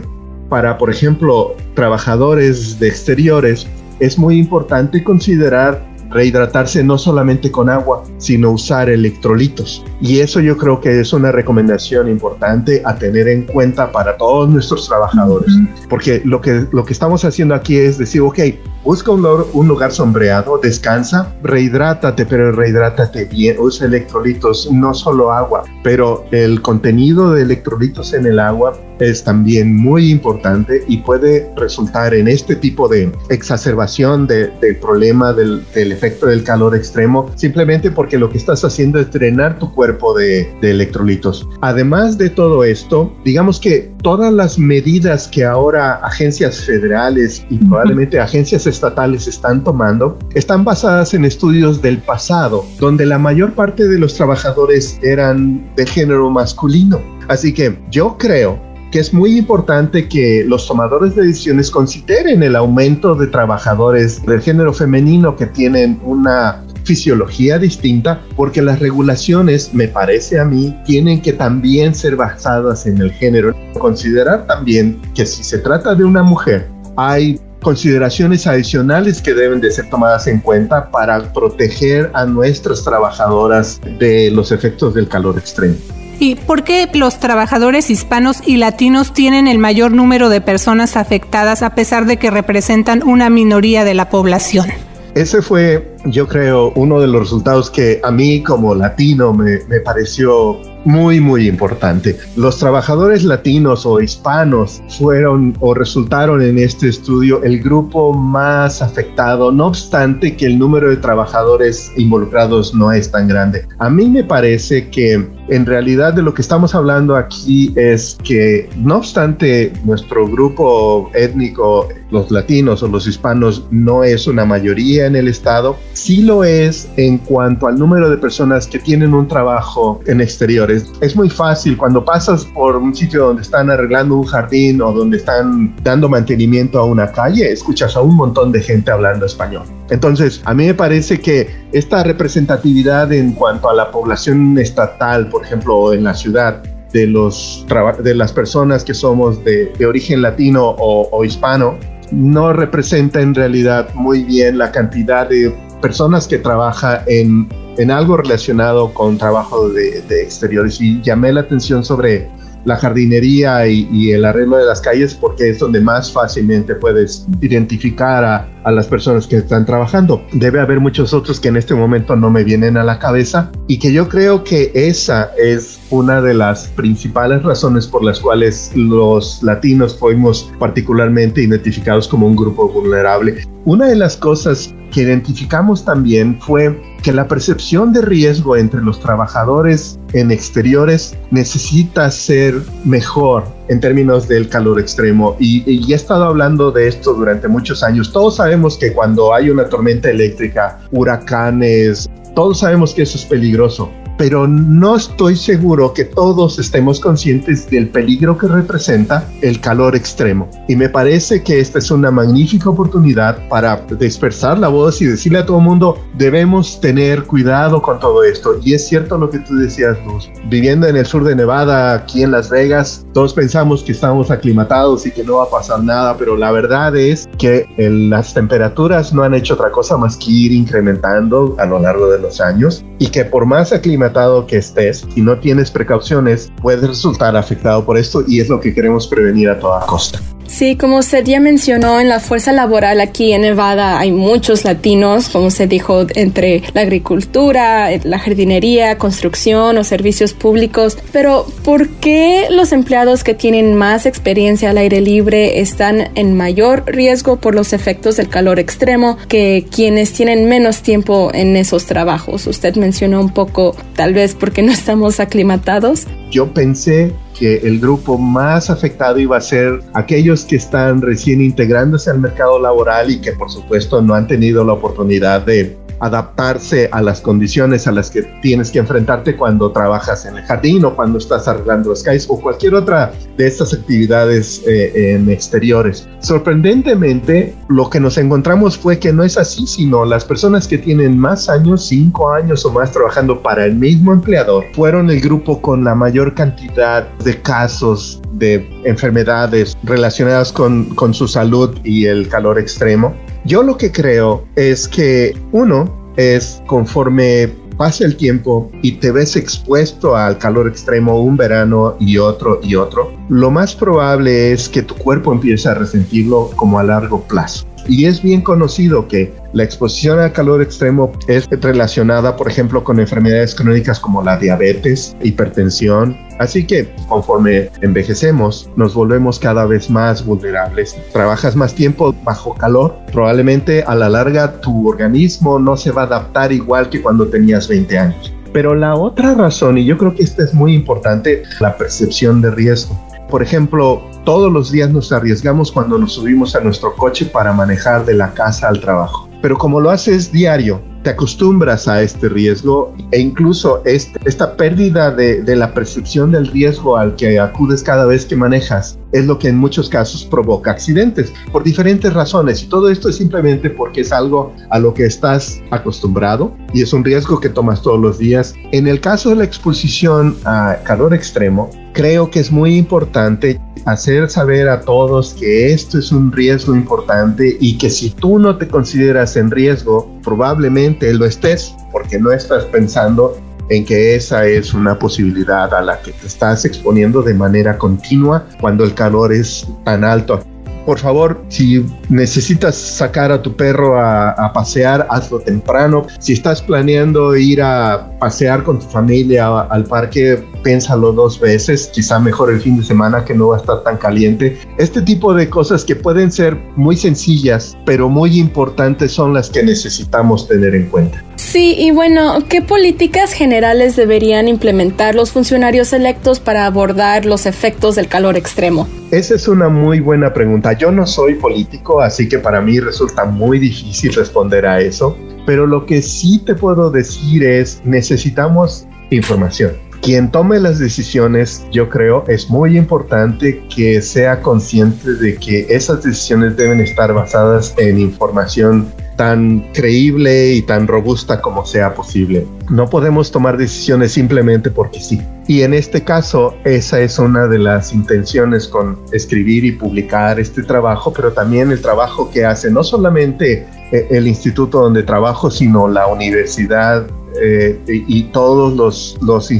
para, 0.52 0.76
por 0.76 0.90
ejemplo, 0.90 1.56
trabajadores 1.74 2.78
de 2.78 2.88
exteriores, 2.88 3.66
es 4.00 4.18
muy 4.18 4.36
importante 4.38 5.02
considerar 5.02 5.82
rehidratarse 6.10 6.84
no 6.84 6.98
solamente 6.98 7.50
con 7.50 7.70
agua, 7.70 8.04
sino 8.18 8.50
usar 8.50 8.90
electrolitos. 8.90 9.82
Y 10.00 10.20
eso 10.20 10.40
yo 10.40 10.56
creo 10.58 10.80
que 10.80 11.00
es 11.00 11.12
una 11.14 11.32
recomendación 11.32 12.08
importante 12.08 12.82
a 12.84 12.96
tener 12.96 13.28
en 13.28 13.44
cuenta 13.44 13.90
para 13.90 14.16
todos 14.18 14.50
nuestros 14.50 14.86
trabajadores, 14.88 15.50
porque 15.88 16.20
lo 16.24 16.40
que, 16.40 16.66
lo 16.70 16.84
que 16.84 16.92
estamos 16.92 17.24
haciendo 17.24 17.54
aquí 17.54 17.78
es 17.78 17.96
decir, 17.96 18.20
ok, 18.20 18.38
busca 18.84 19.10
un, 19.12 19.68
lugar 19.68 19.92
sombreado, 19.92 20.58
descansa, 20.58 21.34
rehidrátate, 21.42 22.26
pero 22.26 22.52
rehidrátate 22.52 23.24
bien, 23.24 23.56
usa 23.58 23.86
electrolitos, 23.86 24.70
no 24.70 24.92
solo 24.94 25.32
agua, 25.32 25.64
pero 25.82 26.24
el 26.30 26.60
contenido 26.62 27.32
de 27.32 27.42
electrolitos 27.42 28.12
en 28.12 28.26
el 28.26 28.38
agua 28.38 28.72
es 28.98 29.24
también 29.24 29.76
muy 29.76 30.10
importante 30.10 30.84
y 30.86 30.98
puede 30.98 31.50
resultar 31.56 32.14
en 32.14 32.28
este 32.28 32.54
tipo 32.56 32.88
de 32.88 33.10
exacerbación 33.30 34.26
del 34.26 34.76
problema 34.80 35.32
del, 35.32 35.64
efecto 35.74 36.26
del 36.26 36.44
calor 36.44 36.76
extremo, 36.76 37.30
simplemente 37.34 37.90
porque 37.90 38.18
lo 38.18 38.30
que 38.30 38.38
estás 38.38 38.64
haciendo 38.64 39.00
es 39.00 39.10
drenar 39.10 39.58
tu 39.58 39.72
cuerpo 39.74 40.16
de, 40.16 40.52
de 40.60 40.70
electrolitos. 40.70 41.48
Además 41.60 42.18
de 42.18 42.30
todo 42.30 42.64
esto, 42.64 43.12
digamos 43.24 43.60
que 43.60 43.91
todas 44.02 44.32
las 44.32 44.58
medidas 44.58 45.28
que 45.28 45.44
ahora 45.44 45.94
agencias 46.02 46.64
federales 46.64 47.46
y 47.50 47.58
probablemente 47.58 48.18
agencias 48.18 48.66
estatales 48.66 49.28
están 49.28 49.62
tomando 49.62 50.18
están 50.34 50.64
basadas 50.64 51.14
en 51.14 51.24
estudios 51.24 51.80
del 51.80 51.98
pasado, 51.98 52.64
donde 52.78 53.06
la 53.06 53.18
mayor 53.18 53.52
parte 53.52 53.86
de 53.86 53.98
los 53.98 54.14
trabajadores 54.14 54.98
eran 55.02 55.72
de 55.76 55.86
género 55.86 56.28
masculino. 56.30 57.00
Así 57.28 57.54
que 57.54 57.78
yo 57.90 58.16
creo 58.18 58.60
que 58.90 58.98
es 58.98 59.14
muy 59.14 59.38
importante 59.38 60.06
que 60.08 60.44
los 60.46 60.66
tomadores 60.66 61.14
de 61.14 61.22
decisiones 61.22 61.70
consideren 61.70 62.42
el 62.42 62.56
aumento 62.56 63.14
de 63.14 63.26
trabajadores 63.26 64.22
del 64.26 64.42
género 64.42 64.72
femenino 64.74 65.34
que 65.34 65.46
tienen 65.46 65.98
una 66.04 66.62
fisiología 66.84 67.58
distinta, 67.58 68.20
porque 68.36 68.62
las 68.62 68.78
regulaciones, 68.78 69.72
me 69.72 69.88
parece 69.88 70.38
a 70.38 70.44
mí, 70.44 70.76
tienen 70.84 71.20
que 71.20 71.32
también 71.32 71.94
ser 71.94 72.16
basadas 72.16 72.86
en 72.86 72.98
el 72.98 73.12
género. 73.12 73.54
Considerar 73.78 74.46
también 74.46 75.00
que 75.14 75.26
si 75.26 75.42
se 75.44 75.58
trata 75.58 75.94
de 75.94 76.04
una 76.04 76.22
mujer, 76.22 76.68
hay 76.96 77.40
consideraciones 77.62 78.46
adicionales 78.46 79.22
que 79.22 79.34
deben 79.34 79.60
de 79.60 79.70
ser 79.70 79.88
tomadas 79.88 80.26
en 80.26 80.40
cuenta 80.40 80.90
para 80.90 81.32
proteger 81.32 82.10
a 82.12 82.26
nuestras 82.26 82.82
trabajadoras 82.82 83.80
de 83.98 84.30
los 84.30 84.52
efectos 84.52 84.94
del 84.94 85.08
calor 85.08 85.38
extremo. 85.38 85.76
¿Y 86.18 86.36
por 86.36 86.62
qué 86.62 86.88
los 86.92 87.18
trabajadores 87.18 87.90
hispanos 87.90 88.42
y 88.46 88.56
latinos 88.56 89.12
tienen 89.12 89.48
el 89.48 89.58
mayor 89.58 89.92
número 89.92 90.28
de 90.28 90.40
personas 90.40 90.96
afectadas 90.96 91.62
a 91.62 91.74
pesar 91.74 92.06
de 92.06 92.16
que 92.16 92.30
representan 92.30 93.02
una 93.02 93.30
minoría 93.30 93.84
de 93.84 93.94
la 93.94 94.08
población? 94.08 94.66
Ese 95.14 95.42
fue, 95.42 95.94
yo 96.06 96.26
creo, 96.26 96.72
uno 96.74 96.98
de 96.98 97.06
los 97.06 97.20
resultados 97.20 97.70
que 97.70 98.00
a 98.02 98.10
mí 98.10 98.42
como 98.42 98.74
latino 98.74 99.34
me, 99.34 99.58
pareció 99.84 100.58
muy, 100.86 101.20
muy 101.20 101.46
importante. 101.48 102.16
Los 102.34 102.58
trabajadores 102.58 103.22
latinos 103.22 103.84
o 103.84 104.00
hispanos 104.00 104.82
fueron 104.88 105.54
o 105.60 105.74
resultaron 105.74 106.40
en 106.40 106.58
este 106.58 106.88
estudio 106.88 107.42
el 107.42 107.60
grupo 107.60 108.14
más 108.14 108.80
afectado, 108.80 109.52
no 109.52 109.66
obstante 109.66 110.34
que 110.34 110.46
el 110.46 110.58
número 110.58 110.88
de 110.88 110.96
trabajadores 110.96 111.92
involucrados 111.98 112.74
no 112.74 112.90
es 112.90 113.10
tan 113.10 113.28
grande. 113.28 113.66
A 113.80 113.90
mí 113.90 114.06
me 114.06 114.24
parece 114.24 114.88
que 114.88 115.28
en 115.52 115.66
realidad 115.66 116.14
de 116.14 116.22
lo 116.22 116.32
que 116.32 116.40
estamos 116.40 116.74
hablando 116.74 117.14
aquí 117.14 117.74
es 117.76 118.16
que 118.24 118.70
no 118.76 118.96
obstante 118.96 119.70
nuestro 119.84 120.26
grupo 120.26 121.10
étnico 121.14 121.88
los 122.10 122.30
latinos 122.30 122.82
o 122.82 122.88
los 122.88 123.06
hispanos 123.06 123.64
no 123.70 124.04
es 124.04 124.26
una 124.26 124.44
mayoría 124.44 125.06
en 125.06 125.16
el 125.16 125.28
estado, 125.28 125.76
sí 125.92 126.22
lo 126.22 126.44
es 126.44 126.88
en 126.96 127.18
cuanto 127.18 127.66
al 127.66 127.78
número 127.78 128.08
de 128.08 128.16
personas 128.18 128.66
que 128.66 128.78
tienen 128.78 129.14
un 129.14 129.28
trabajo 129.28 130.00
en 130.06 130.20
exteriores. 130.20 130.90
Es 131.00 131.16
muy 131.16 131.28
fácil 131.28 131.76
cuando 131.76 132.04
pasas 132.04 132.44
por 132.44 132.76
un 132.76 132.94
sitio 132.94 133.26
donde 133.26 133.42
están 133.42 133.70
arreglando 133.70 134.16
un 134.16 134.24
jardín 134.24 134.80
o 134.82 134.92
donde 134.92 135.18
están 135.18 135.74
dando 135.82 136.08
mantenimiento 136.08 136.78
a 136.78 136.84
una 136.84 137.10
calle, 137.12 137.50
escuchas 137.50 137.96
a 137.96 138.00
un 138.00 138.16
montón 138.16 138.52
de 138.52 138.62
gente 138.62 138.90
hablando 138.90 139.26
español. 139.26 139.64
Entonces, 139.90 140.40
a 140.44 140.54
mí 140.54 140.66
me 140.66 140.74
parece 140.74 141.20
que 141.20 141.61
esta 141.72 142.02
representatividad 142.02 143.12
en 143.12 143.32
cuanto 143.32 143.68
a 143.68 143.74
la 143.74 143.90
población 143.90 144.58
estatal, 144.58 145.28
por 145.28 145.44
ejemplo, 145.44 145.92
en 145.92 146.04
la 146.04 146.14
ciudad, 146.14 146.62
de, 146.92 147.06
los, 147.06 147.66
de 148.02 148.14
las 148.14 148.32
personas 148.32 148.84
que 148.84 148.94
somos 148.94 149.42
de, 149.44 149.72
origen 149.86 150.22
latino 150.22 150.76
o, 150.78 151.24
hispano, 151.24 151.78
no 152.10 152.52
representa 152.52 153.20
en 153.20 153.34
realidad 153.34 153.88
muy 153.94 154.22
bien 154.22 154.58
la 154.58 154.70
cantidad 154.70 155.28
de 155.28 155.54
personas 155.80 156.28
que 156.28 156.38
trabaja 156.38 157.02
en, 157.06 157.48
en 157.78 157.90
algo 157.90 158.18
relacionado 158.18 158.92
con 158.92 159.16
trabajo 159.16 159.70
de, 159.70 160.02
de, 160.02 160.22
exteriores. 160.22 160.80
Y 160.80 161.00
llamé 161.00 161.32
la 161.32 161.40
atención 161.40 161.84
sobre 161.84 162.28
la 162.64 162.76
jardinería 162.76 163.66
y, 163.66 164.12
el 164.12 164.24
arreglo 164.24 164.56
de 164.56 164.64
las 164.64 164.80
calles 164.80 165.14
porque 165.14 165.50
es 165.50 165.58
donde 165.58 165.80
más 165.80 166.12
fácilmente 166.12 166.74
puedes 166.74 167.26
identificar 167.40 168.24
a, 168.24 168.48
a, 168.64 168.72
las 168.72 168.86
personas 168.86 169.26
que 169.26 169.36
están 169.36 169.64
trabajando. 169.64 170.22
Debe 170.32 170.60
haber 170.60 170.80
muchos 170.80 171.14
otros 171.14 171.40
que 171.40 171.48
en 171.48 171.56
este 171.56 171.74
momento 171.74 172.16
no 172.16 172.30
me 172.30 172.44
vienen 172.44 172.76
a 172.76 172.84
la 172.84 172.98
cabeza 172.98 173.50
y 173.68 173.78
que 173.78 173.92
yo 173.92 174.08
creo 174.08 174.44
que 174.44 174.70
esa 174.74 175.30
es 175.38 175.80
una 175.90 176.20
de 176.20 176.34
las 176.34 176.68
principales 176.68 177.42
razones 177.42 177.86
por 177.86 178.04
las 178.04 178.20
cuales 178.20 178.72
los 178.74 179.42
latinos 179.42 179.96
fuimos 179.98 180.50
particularmente 180.58 181.42
identificados 181.42 182.08
como 182.08 182.26
un 182.26 182.36
grupo 182.36 182.68
vulnerable. 182.68 183.44
Una 183.64 183.86
de 183.86 183.96
las 183.96 184.16
cosas 184.16 184.74
que 184.92 185.02
identificamos 185.02 185.84
también 185.84 186.38
fue 186.40 186.80
que 187.02 187.12
la 187.12 187.26
percepción 187.26 187.92
de 187.92 188.00
riesgo 188.00 188.56
entre 188.56 188.80
los 188.80 189.00
trabajadores 189.00 189.98
en 190.12 190.30
exteriores 190.30 191.16
necesita 191.30 192.10
ser 192.10 192.54
mejor 192.84 193.44
en 193.68 193.80
términos 193.80 194.28
del 194.28 194.48
calor 194.48 194.78
extremo 194.78 195.36
y, 195.38 195.62
y, 195.70 195.92
he 195.92 195.96
estado 195.96 196.24
hablando 196.24 196.70
de 196.70 196.88
esto 196.88 197.14
durante 197.14 197.48
muchos 197.48 197.82
años. 197.82 198.12
Todos 198.12 198.36
sabemos 198.36 198.76
que 198.76 198.92
cuando 198.92 199.34
hay 199.34 199.50
una 199.50 199.68
tormenta 199.68 200.10
eléctrica, 200.10 200.78
huracanes, 200.92 202.08
todos 202.34 202.60
sabemos 202.60 202.94
que 202.94 203.02
eso 203.02 203.18
es 203.18 203.24
peligroso, 203.24 203.90
pero 204.22 204.46
no 204.46 204.94
estoy 204.94 205.34
seguro 205.34 205.92
que 205.92 206.04
todos 206.04 206.60
estemos 206.60 207.00
conscientes 207.00 207.68
del 207.68 207.88
peligro 207.88 208.38
que 208.38 208.46
representa 208.46 209.28
el 209.40 209.60
calor 209.60 209.96
extremo. 209.96 210.48
Y 210.68 210.76
me 210.76 210.88
parece 210.88 211.42
que 211.42 211.58
esta 211.58 211.80
es 211.80 211.90
una 211.90 212.12
magnífica 212.12 212.70
oportunidad 212.70 213.36
para 213.48 213.84
dispersar 213.98 214.60
la 214.60 214.68
voz 214.68 215.02
y 215.02 215.06
decirle 215.06 215.40
a 215.40 215.44
todo 215.44 215.58
el 215.58 215.64
mundo, 215.64 215.98
debemos 216.16 216.80
tener 216.80 217.24
cuidado 217.24 217.82
con 217.82 217.98
todo 217.98 218.22
esto. 218.22 218.60
Y 218.62 218.74
es 218.74 218.86
cierto 218.86 219.18
lo 219.18 219.28
que 219.28 219.40
tú 219.40 219.56
decías, 219.56 219.98
Luz. 220.06 220.30
Viviendo 220.48 220.86
en 220.86 220.98
el 220.98 221.04
sur 221.04 221.24
de 221.24 221.34
Nevada, 221.34 221.92
aquí 221.92 222.22
en 222.22 222.30
Las 222.30 222.48
Vegas, 222.48 223.04
todos 223.14 223.34
pensamos 223.34 223.82
que 223.82 223.90
estamos 223.90 224.30
aclimatados 224.30 225.04
y 225.04 225.10
que 225.10 225.24
no 225.24 225.38
va 225.38 225.46
a 225.46 225.50
pasar 225.50 225.82
nada, 225.82 226.16
pero 226.16 226.36
la 226.36 226.52
verdad 226.52 226.94
es 226.94 227.28
que 227.38 227.66
las 227.76 228.34
temperaturas 228.34 229.12
no 229.12 229.24
han 229.24 229.34
hecho 229.34 229.54
otra 229.54 229.72
cosa 229.72 229.96
más 229.96 230.16
que 230.16 230.30
ir 230.30 230.52
incrementando 230.52 231.56
a 231.58 231.66
lo 231.66 231.80
largo 231.80 232.08
de 232.08 232.20
los 232.20 232.40
años 232.40 232.84
y 233.00 233.08
que 233.08 233.24
por 233.24 233.46
más 233.46 233.72
aclimatados 233.72 234.11
que 234.46 234.56
estés, 234.58 235.06
y 235.16 235.20
no 235.20 235.38
tienes 235.38 235.70
precauciones, 235.70 236.52
puedes 236.60 236.86
resultar 236.86 237.36
afectado 237.36 237.84
por 237.84 237.96
esto 237.96 238.22
y 238.26 238.40
es 238.40 238.48
lo 238.48 238.60
que 238.60 238.74
queremos 238.74 239.06
prevenir 239.06 239.48
a 239.48 239.58
toda 239.58 239.84
costa. 239.86 240.20
Sí, 240.46 240.76
como 240.76 240.98
usted 240.98 241.24
ya 241.24 241.40
mencionó, 241.40 241.98
en 241.98 242.08
la 242.08 242.20
fuerza 242.20 242.52
laboral 242.52 243.00
aquí 243.00 243.32
en 243.32 243.42
Nevada 243.42 243.98
hay 243.98 244.12
muchos 244.12 244.64
latinos, 244.64 245.28
como 245.28 245.50
se 245.50 245.66
dijo, 245.66 246.06
entre 246.14 246.62
la 246.74 246.82
agricultura, 246.82 247.88
la 248.04 248.18
jardinería, 248.18 248.98
construcción 248.98 249.78
o 249.78 249.84
servicios 249.84 250.34
públicos. 250.34 250.98
Pero, 251.10 251.46
¿por 251.64 251.88
qué 251.88 252.48
los 252.50 252.72
empleados 252.72 253.24
que 253.24 253.34
tienen 253.34 253.74
más 253.74 254.04
experiencia 254.04 254.70
al 254.70 254.78
aire 254.78 255.00
libre 255.00 255.60
están 255.60 256.10
en 256.14 256.36
mayor 256.36 256.84
riesgo 256.86 257.36
por 257.36 257.54
los 257.54 257.72
efectos 257.72 258.16
del 258.16 258.28
calor 258.28 258.58
extremo 258.58 259.16
que 259.28 259.66
quienes 259.74 260.12
tienen 260.12 260.48
menos 260.48 260.82
tiempo 260.82 261.30
en 261.32 261.56
esos 261.56 261.86
trabajos? 261.86 262.46
Usted 262.46 262.76
mencionó 262.76 263.20
un 263.20 263.30
poco, 263.30 263.74
tal 263.96 264.12
vez 264.12 264.34
porque 264.34 264.62
no 264.62 264.72
estamos 264.72 265.18
aclimatados. 265.18 266.06
Yo 266.30 266.52
pensé 266.52 267.12
el 267.46 267.80
grupo 267.80 268.18
más 268.18 268.70
afectado 268.70 269.18
iba 269.18 269.36
a 269.36 269.40
ser 269.40 269.80
aquellos 269.94 270.44
que 270.44 270.56
están 270.56 271.02
recién 271.02 271.40
integrándose 271.40 272.10
al 272.10 272.20
mercado 272.20 272.60
laboral 272.60 273.10
y 273.10 273.20
que 273.20 273.32
por 273.32 273.50
supuesto 273.50 274.00
no 274.00 274.14
han 274.14 274.26
tenido 274.26 274.64
la 274.64 274.74
oportunidad 274.74 275.42
de 275.42 275.76
adaptarse 276.02 276.88
a 276.92 277.00
las 277.00 277.20
condiciones 277.20 277.86
a 277.86 277.92
las 277.92 278.10
que 278.10 278.22
tienes 278.42 278.70
que 278.70 278.80
enfrentarte 278.80 279.36
cuando 279.36 279.70
trabajas 279.70 280.26
en 280.26 280.36
el 280.36 280.44
jardín 280.44 280.84
o 280.84 280.94
cuando 280.94 281.18
estás 281.18 281.46
arreglando 281.48 281.92
calles 282.04 282.26
o 282.28 282.40
cualquier 282.40 282.74
otra 282.74 283.12
de 283.36 283.46
estas 283.46 283.72
actividades 283.72 284.62
eh, 284.66 285.14
en 285.14 285.30
exteriores. 285.30 286.08
Sorprendentemente, 286.20 287.54
lo 287.68 287.88
que 287.88 288.00
nos 288.00 288.18
encontramos 288.18 288.76
fue 288.76 288.98
que 288.98 289.12
no 289.12 289.22
es 289.22 289.38
así, 289.38 289.66
sino 289.66 290.04
las 290.04 290.24
personas 290.24 290.66
que 290.66 290.78
tienen 290.78 291.16
más 291.18 291.48
años, 291.48 291.86
cinco 291.86 292.32
años 292.32 292.64
o 292.64 292.72
más 292.72 292.90
trabajando 292.92 293.40
para 293.40 293.64
el 293.64 293.74
mismo 293.74 294.12
empleador, 294.12 294.64
fueron 294.74 295.10
el 295.10 295.20
grupo 295.20 295.60
con 295.62 295.84
la 295.84 295.94
mayor 295.94 296.34
cantidad 296.34 297.08
de 297.18 297.40
casos 297.40 298.20
de 298.32 298.68
enfermedades 298.84 299.76
relacionadas 299.84 300.52
con, 300.52 300.86
con 300.94 301.14
su 301.14 301.28
salud 301.28 301.78
y 301.84 302.06
el 302.06 302.28
calor 302.28 302.58
extremo. 302.58 303.14
Yo 303.44 303.62
lo 303.62 303.76
que 303.76 303.90
creo 303.90 304.44
es 304.54 304.86
que 304.86 305.36
uno 305.50 306.12
es 306.16 306.62
conforme 306.66 307.48
pasa 307.76 308.04
el 308.04 308.16
tiempo 308.16 308.70
y 308.82 308.92
te 308.92 309.10
ves 309.10 309.34
expuesto 309.34 310.14
al 310.14 310.38
calor 310.38 310.68
extremo 310.68 311.20
un 311.20 311.36
verano 311.36 311.96
y 311.98 312.18
otro 312.18 312.60
y 312.62 312.76
otro, 312.76 313.12
lo 313.28 313.50
más 313.50 313.74
probable 313.74 314.52
es 314.52 314.68
que 314.68 314.82
tu 314.82 314.94
cuerpo 314.94 315.32
empiece 315.32 315.68
a 315.68 315.74
resentirlo 315.74 316.50
como 316.54 316.78
a 316.78 316.84
largo 316.84 317.22
plazo. 317.22 317.66
Y 317.88 318.06
es 318.06 318.22
bien 318.22 318.40
conocido 318.42 319.08
que 319.08 319.32
la 319.52 319.64
exposición 319.64 320.18
al 320.18 320.32
calor 320.32 320.62
extremo 320.62 321.12
es 321.26 321.48
relacionada, 321.50 322.36
por 322.36 322.48
ejemplo, 322.48 322.82
con 322.84 323.00
enfermedades 323.00 323.54
crónicas 323.54 323.98
como 323.98 324.22
la 324.22 324.36
diabetes, 324.36 325.16
hipertensión. 325.22 326.16
Así 326.38 326.66
que 326.66 326.92
conforme 327.08 327.70
envejecemos, 327.82 328.70
nos 328.76 328.94
volvemos 328.94 329.38
cada 329.38 329.66
vez 329.66 329.90
más 329.90 330.24
vulnerables. 330.24 330.96
Trabajas 331.12 331.56
más 331.56 331.74
tiempo 331.74 332.14
bajo 332.24 332.54
calor, 332.54 332.96
probablemente 333.12 333.82
a 333.82 333.94
la 333.94 334.08
larga 334.08 334.60
tu 334.60 334.88
organismo 334.88 335.58
no 335.58 335.76
se 335.76 335.90
va 335.90 336.02
a 336.02 336.06
adaptar 336.06 336.52
igual 336.52 336.88
que 336.88 337.02
cuando 337.02 337.28
tenías 337.28 337.68
20 337.68 337.98
años. 337.98 338.32
Pero 338.52 338.74
la 338.74 338.94
otra 338.94 339.34
razón, 339.34 339.78
y 339.78 339.84
yo 339.84 339.96
creo 339.96 340.14
que 340.14 340.22
esta 340.22 340.44
es 340.44 340.52
muy 340.52 340.74
importante, 340.74 341.42
la 341.60 341.76
percepción 341.76 342.42
de 342.42 342.50
riesgo. 342.50 342.98
Por 343.32 343.42
ejemplo, 343.42 344.02
todos 344.26 344.52
los 344.52 344.70
días 344.70 344.90
nos 344.90 345.10
arriesgamos 345.10 345.72
cuando 345.72 345.96
nos 345.96 346.12
subimos 346.12 346.54
a 346.54 346.60
nuestro 346.60 346.94
coche 346.94 347.24
para 347.24 347.50
manejar 347.54 348.04
de 348.04 348.12
la 348.12 348.34
casa 348.34 348.68
al 348.68 348.78
trabajo. 348.78 349.26
Pero 349.40 349.56
como 349.56 349.80
lo 349.80 349.88
haces 349.88 350.30
diario, 350.30 350.82
te 351.02 351.08
acostumbras 351.08 351.88
a 351.88 352.02
este 352.02 352.28
riesgo 352.28 352.94
e 353.10 353.20
incluso 353.20 353.80
este, 353.86 354.20
esta 354.26 354.54
pérdida 354.54 355.10
de, 355.10 355.42
de, 355.42 355.56
la 355.56 355.72
percepción 355.72 356.32
del 356.32 356.46
riesgo 356.48 356.98
al 356.98 357.16
que 357.16 357.40
acudes 357.40 357.82
cada 357.82 358.04
vez 358.04 358.26
que 358.26 358.36
manejas 358.36 358.98
es 359.12 359.26
lo 359.26 359.38
que 359.38 359.48
en 359.48 359.58
muchos 359.58 359.88
casos 359.88 360.24
provoca 360.24 360.70
accidentes 360.70 361.32
por 361.52 361.62
diferentes 361.62 362.12
razones 362.12 362.62
y 362.62 362.66
todo 362.66 362.88
esto 362.88 363.08
es 363.08 363.16
simplemente 363.16 363.70
porque 363.70 364.00
es 364.00 364.12
algo 364.12 364.52
a 364.70 364.78
lo 364.78 364.94
que 364.94 365.04
estás 365.04 365.60
acostumbrado 365.70 366.54
y 366.72 366.82
es 366.82 366.92
un 366.92 367.04
riesgo 367.04 367.40
que 367.40 367.48
tomas 367.48 367.82
todos 367.82 368.00
los 368.00 368.18
días. 368.18 368.54
En 368.72 368.86
el 368.86 369.00
caso 369.00 369.30
de 369.30 369.36
la 369.36 369.44
exposición 369.44 370.36
a 370.44 370.78
calor 370.84 371.14
extremo, 371.14 371.70
creo 371.92 372.30
que 372.30 372.40
es 372.40 372.50
muy 372.50 372.76
importante 372.76 373.60
hacer 373.84 374.30
saber 374.30 374.68
a 374.68 374.80
todos 374.80 375.34
que 375.34 375.72
esto 375.72 375.98
es 375.98 376.12
un 376.12 376.32
riesgo 376.32 376.74
importante 376.74 377.56
y 377.60 377.78
que 377.78 377.90
si 377.90 378.10
tú 378.10 378.38
no 378.38 378.56
te 378.56 378.68
consideras 378.68 379.36
en 379.36 379.50
riesgo, 379.50 380.10
probablemente 380.22 381.12
lo 381.12 381.24
estés 381.24 381.74
porque 381.90 382.18
no 382.18 382.32
estás 382.32 382.64
pensando 382.66 383.36
en 383.68 383.84
que 383.84 384.14
esa 384.14 384.46
es 384.46 384.74
una 384.74 384.98
posibilidad 384.98 385.72
a 385.72 385.82
la 385.82 386.00
que 386.00 386.12
te 386.12 386.26
estás 386.26 386.64
exponiendo 386.64 387.22
de 387.22 387.34
manera 387.34 387.78
continua 387.78 388.46
cuando 388.60 388.84
el 388.84 388.94
calor 388.94 389.32
es 389.32 389.66
tan 389.84 390.04
alto 390.04 390.42
por 390.84 390.98
favor, 390.98 391.40
si 391.48 391.84
necesitas 392.08 392.76
sacar 392.76 393.30
a 393.30 393.40
tu 393.40 393.54
perro 393.54 394.00
a, 394.00 394.52
pasear, 394.52 395.06
hazlo 395.10 395.38
temprano. 395.40 396.06
Si 396.18 396.32
estás 396.32 396.60
planeando 396.60 397.36
ir 397.36 397.62
a 397.62 398.10
pasear 398.18 398.64
con 398.64 398.80
tu 398.80 398.86
familia 398.86 399.60
al 399.60 399.84
parque, 399.84 400.42
piénsalo 400.64 401.12
dos 401.12 401.38
veces. 401.38 401.88
Quizá 401.92 402.18
mejor 402.18 402.52
el 402.52 402.60
fin 402.60 402.78
de 402.78 402.84
semana 402.84 403.24
que 403.24 403.34
no 403.34 403.48
va 403.48 403.56
a 403.56 403.60
estar 403.60 403.82
tan 403.84 403.96
caliente. 403.96 404.58
Este 404.78 405.00
tipo 405.00 405.32
de 405.34 405.48
cosas 405.48 405.84
que 405.84 405.94
pueden 405.94 406.32
ser 406.32 406.56
muy 406.76 406.96
sencillas, 406.96 407.76
pero 407.86 408.08
muy 408.08 408.38
importantes 408.38 409.12
son 409.12 409.34
las 409.34 409.50
que 409.50 409.62
necesitamos 409.62 410.48
tener 410.48 410.74
en 410.74 410.86
cuenta. 410.86 411.22
Sí, 411.36 411.74
y 411.78 411.90
bueno, 411.90 412.44
¿qué 412.48 412.62
políticas 412.62 413.32
generales 413.32 413.96
deberían 413.96 414.48
implementar 414.48 415.14
los 415.14 415.32
funcionarios 415.32 415.92
electos 415.92 416.40
para 416.40 416.66
abordar 416.66 417.26
los 417.26 417.46
efectos 417.46 417.96
del 417.96 418.08
calor 418.08 418.36
extremo? 418.36 418.88
Esa 419.10 419.34
es 419.34 419.48
una 419.48 419.68
muy 419.68 420.00
buena 420.00 420.32
pregunta. 420.32 420.72
Yo 420.72 420.90
no 420.90 421.06
soy 421.06 421.34
político, 421.34 422.00
así 422.00 422.28
que 422.28 422.38
para 422.38 422.60
mí 422.60 422.80
resulta 422.80 423.24
muy 423.24 423.58
difícil 423.58 424.12
responder 424.14 424.66
a 424.66 424.80
eso, 424.80 425.16
pero 425.46 425.66
lo 425.66 425.84
que 425.86 426.00
sí 426.02 426.42
te 426.44 426.54
puedo 426.54 426.90
decir 426.90 427.44
es 427.44 427.80
necesitamos 427.84 428.86
información 429.10 429.72
quien 430.02 430.32
tome 430.32 430.58
las 430.58 430.80
decisiones, 430.80 431.64
yo 431.70 431.88
creo, 431.88 432.24
es 432.26 432.50
muy 432.50 432.76
importante 432.76 433.62
que 433.74 434.02
sea 434.02 434.42
consciente 434.42 435.12
de 435.14 435.36
que 435.36 435.60
esas 435.70 436.02
decisiones 436.02 436.56
deben 436.56 436.80
estar 436.80 437.14
basadas 437.14 437.72
en 437.78 438.00
información 438.00 438.92
tan 439.16 439.60
creíble 439.72 440.54
y 440.54 440.62
tan 440.62 440.86
robusta 440.86 441.40
como 441.40 441.64
sea 441.64 441.94
posible. 441.94 442.46
No 442.70 442.88
podemos 442.88 443.30
tomar 443.30 443.56
decisiones 443.56 444.12
simplemente 444.12 444.70
porque 444.70 445.00
sí. 445.00 445.20
Y 445.48 445.62
en 445.62 445.74
este 445.74 446.02
caso, 446.02 446.54
esa 446.64 447.00
es 447.00 447.18
una 447.18 447.46
de 447.46 447.58
las 447.58 447.92
intenciones 447.92 448.68
con 448.68 448.98
escribir 449.12 449.64
y 449.64 449.72
publicar 449.72 450.38
este 450.38 450.62
trabajo, 450.62 451.12
pero 451.12 451.32
también 451.32 451.70
el 451.70 451.80
trabajo 451.80 452.30
que 452.30 452.44
hace 452.44 452.70
no 452.70 452.82
solamente 452.84 453.66
eh, 453.92 454.06
el 454.10 454.26
instituto 454.28 454.80
donde 454.82 455.02
trabajo, 455.02 455.50
sino 455.50 455.88
la 455.88 456.06
universidad 456.06 457.06
eh, 457.40 457.78
y 457.86 458.24
todos 458.24 458.74
los, 458.74 459.18
los 459.22 459.50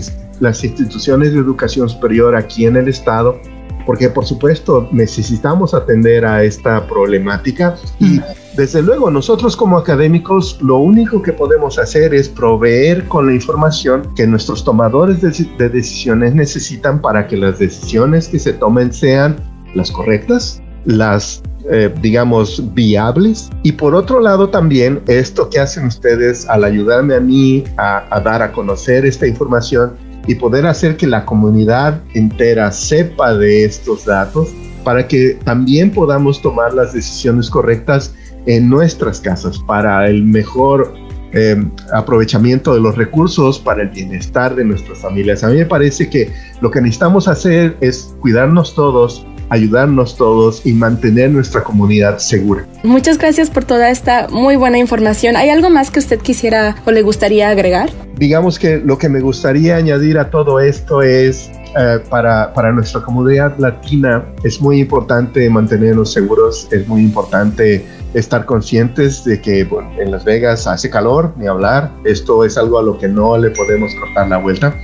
las 0.41 0.65
instituciones 0.65 1.33
de 1.33 1.39
educación 1.39 1.89
superior 1.89 2.35
aquí 2.35 2.67
en 2.67 2.77
el 2.77 2.89
estado, 2.89 3.41
porque 3.87 4.09
por 4.09 4.27
supuesto 4.27 4.89
necesitamos 4.91 5.73
atender 5.73 6.27
a 6.27 6.43
esta 6.43 6.87
problemática 6.87 7.77
y 8.01 8.21
desde 8.57 8.83
luego 8.83 9.11
nosotros 9.11 9.57
como 9.57 9.79
académicos 9.79 10.59
lo 10.61 10.77
único 10.77 11.23
que 11.23 11.33
podemos 11.33 11.79
hacer 11.79 12.15
es 12.15 12.29
proveer 12.29 13.07
con 13.09 13.27
la 13.27 13.35
información 13.35 14.03
que 14.15 14.27
nuestros 14.27 14.65
tomadores 14.65 15.21
de, 15.23 15.69
decisiones 15.69 16.35
necesitan 16.35 17.01
para 17.01 17.27
que 17.27 17.37
las 17.37 17.59
decisiones 17.59 18.29
que 18.29 18.39
se 18.39 18.53
tomen 18.53 18.93
sean 18.93 19.37
las 19.75 19.91
correctas, 19.91 20.61
las 20.85 21.43
eh, 21.71 21.95
digamos, 22.03 22.75
viables. 22.75 23.49
Y 23.63 23.73
por 23.73 23.95
otro 23.95 24.19
lado 24.21 24.49
también 24.49 25.01
esto 25.07 25.49
que 25.49 25.61
hacen 25.61 25.87
ustedes 25.87 26.49
al 26.49 26.65
ayudarme 26.65 27.15
a 27.15 27.21
mí 27.21 27.65
a 27.77 28.21
dar 28.23 28.43
a 28.43 28.53
conocer 28.53 29.07
esta 29.07 29.27
información 29.27 29.93
y 30.27 30.35
poder 30.35 30.67
hacer 30.67 30.97
que 30.97 31.07
la 31.07 31.25
comunidad 31.25 32.01
entera 32.15 32.71
sepa 32.71 33.35
de 33.35 33.65
estos 33.65 34.05
datos 34.05 34.49
para 34.85 35.07
que 35.07 35.39
también 35.45 35.91
podamos 35.91 36.43
tomar 36.43 36.75
las 36.75 36.93
decisiones 36.93 37.49
correctas 37.49 38.15
en 38.47 38.69
nuestras 38.69 39.21
casas 39.21 39.59
para 39.67 40.09
el 40.09 40.25
mejor 40.25 40.95
eh, 41.33 41.57
aprovechamiento 41.95 42.75
de 42.75 42.81
los 42.81 42.97
recursos, 42.97 43.59
para 43.59 43.83
el 43.83 43.89
bienestar 43.89 44.55
de 44.55 44.65
nuestras 44.65 44.99
familias. 44.99 45.43
A 45.45 45.49
mí 45.49 45.57
me 45.57 45.67
parece 45.67 46.11
que 46.11 46.31
lo 46.61 46.71
que 46.71 46.81
necesitamos 46.81 47.27
hacer 47.29 47.77
es 47.81 48.15
cuidarnos 48.21 48.75
todos, 48.75 49.27
ayudarnos 49.53 50.17
todos 50.17 50.65
y 50.65 50.73
mantener 50.73 51.31
nuestra 51.31 51.63
comunidad 51.63 52.17
segura. 52.17 52.67
Muchas 52.85 53.19
gracias 53.19 53.51
por 53.51 53.67
toda 53.67 53.91
esta 53.91 54.27
muy 54.29 54.57
buena 54.57 54.79
información. 54.79 55.37
¿Hay 55.37 55.51
algo 55.51 55.69
más 55.69 55.91
que 55.91 55.99
usted 55.99 56.19
quisiera 56.21 56.75
o 56.87 56.91
le 56.91 57.03
gustaría 57.03 57.51
agregar? 57.51 57.91
Digamos 58.17 58.59
que 58.59 58.79
lo 58.79 58.97
que 58.97 59.11
me 59.11 59.21
gustaría 59.21 59.77
añadir 59.77 60.19
a 60.19 60.31
todo 60.31 60.59
esto 60.59 61.03
es 61.03 61.51
eh, 61.79 61.99
para, 62.09 62.55
para, 62.55 62.73
nuestra 62.73 63.03
comunidad 63.03 63.55
latina 63.59 64.25
es 64.43 64.59
muy 64.59 64.81
importante 64.81 65.49
mantenernos 65.51 66.13
seguros, 66.13 66.67
es 66.71 66.89
muy 66.89 67.03
importante 67.03 67.85
estar 68.15 68.47
conscientes 68.47 69.23
de 69.25 69.39
que 69.39 69.69
en 69.99 70.11
Las 70.11 70.25
Vegas 70.25 70.67
hace 70.67 70.89
calor, 70.89 71.35
ni 71.37 71.47
hablar, 71.47 71.91
esto 72.05 72.45
es 72.45 72.57
algo 72.57 72.79
a 72.79 72.83
lo 72.83 72.97
que 72.97 73.09
no 73.09 73.37
le 73.37 73.51
podemos 73.51 73.95
cortar 73.97 74.29
la 74.29 74.39
vuelta, 74.39 74.75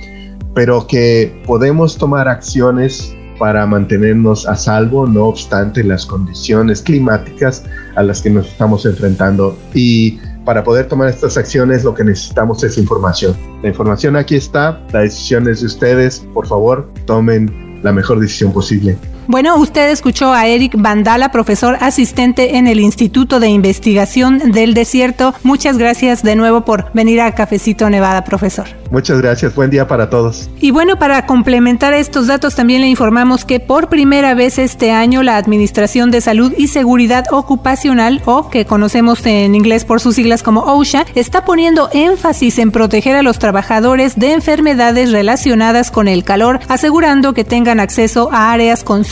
pero 0.53 0.85
que 0.85 1.41
podemos 1.45 1.97
tomar 1.97 2.27
acciones 2.27 3.15
para 3.39 3.65
mantenernos 3.65 4.45
a 4.45 4.55
salvo, 4.55 5.07
no 5.07 5.25
obstante 5.25 5.83
las 5.83 6.05
condiciones 6.05 6.81
climáticas 6.81 7.63
a 7.95 8.03
las 8.03 8.21
que 8.21 8.29
nos 8.29 8.47
estamos 8.47 8.85
enfrentando. 8.85 9.57
Y 9.73 10.19
para 10.45 10.63
poder 10.63 10.87
tomar 10.87 11.09
estas 11.09 11.37
acciones 11.37 11.83
lo 11.83 11.95
que 11.95 12.03
necesitamos 12.03 12.63
es 12.63 12.77
información. 12.77 13.35
La 13.63 13.69
información 13.69 14.15
aquí 14.15 14.35
está, 14.35 14.79
la 14.91 14.99
decisión 14.99 15.47
es 15.47 15.61
de 15.61 15.67
ustedes. 15.67 16.19
Por 16.33 16.45
favor, 16.47 16.87
tomen 17.05 17.79
la 17.81 17.93
mejor 17.93 18.19
decisión 18.19 18.51
posible. 18.51 18.97
Bueno, 19.31 19.57
usted 19.57 19.91
escuchó 19.91 20.33
a 20.33 20.47
Eric 20.47 20.73
Vandala, 20.75 21.31
profesor 21.31 21.77
asistente 21.81 22.57
en 22.57 22.65
el 22.65 22.79
Instituto 22.79 23.39
de 23.39 23.47
Investigación 23.49 24.39
del 24.53 24.73
Desierto. 24.73 25.35
Muchas 25.43 25.77
gracias 25.77 26.23
de 26.23 26.35
nuevo 26.35 26.65
por 26.65 26.91
venir 26.93 27.21
a 27.21 27.35
Cafecito 27.35 27.87
Nevada, 27.91 28.23
profesor. 28.23 28.65
Muchas 28.89 29.21
gracias, 29.21 29.53
buen 29.53 29.69
día 29.69 29.87
para 29.87 30.09
todos. 30.09 30.49
Y 30.59 30.71
bueno, 30.71 30.97
para 30.97 31.27
complementar 31.27 31.93
estos 31.93 32.25
datos 32.25 32.55
también 32.55 32.81
le 32.81 32.87
informamos 32.87 33.45
que 33.45 33.59
por 33.59 33.87
primera 33.87 34.33
vez 34.33 34.57
este 34.57 34.91
año 34.91 35.21
la 35.21 35.37
Administración 35.37 36.09
de 36.09 36.21
Salud 36.21 36.51
y 36.57 36.69
Seguridad 36.69 37.25
Ocupacional, 37.29 38.23
o 38.25 38.49
que 38.49 38.65
conocemos 38.65 39.23
en 39.27 39.53
inglés 39.53 39.85
por 39.85 39.99
sus 39.99 40.15
siglas 40.15 40.41
como 40.41 40.61
OSHA, 40.61 41.05
está 41.13 41.45
poniendo 41.45 41.91
énfasis 41.93 42.57
en 42.57 42.71
proteger 42.71 43.15
a 43.15 43.21
los 43.21 43.37
trabajadores 43.37 44.15
de 44.17 44.33
enfermedades 44.33 45.11
relacionadas 45.11 45.91
con 45.91 46.07
el 46.07 46.23
calor, 46.23 46.59
asegurando 46.67 47.33
que 47.33 47.43
tengan 47.43 47.79
acceso 47.79 48.29
a 48.31 48.51
áreas 48.51 48.83
con 48.83 49.05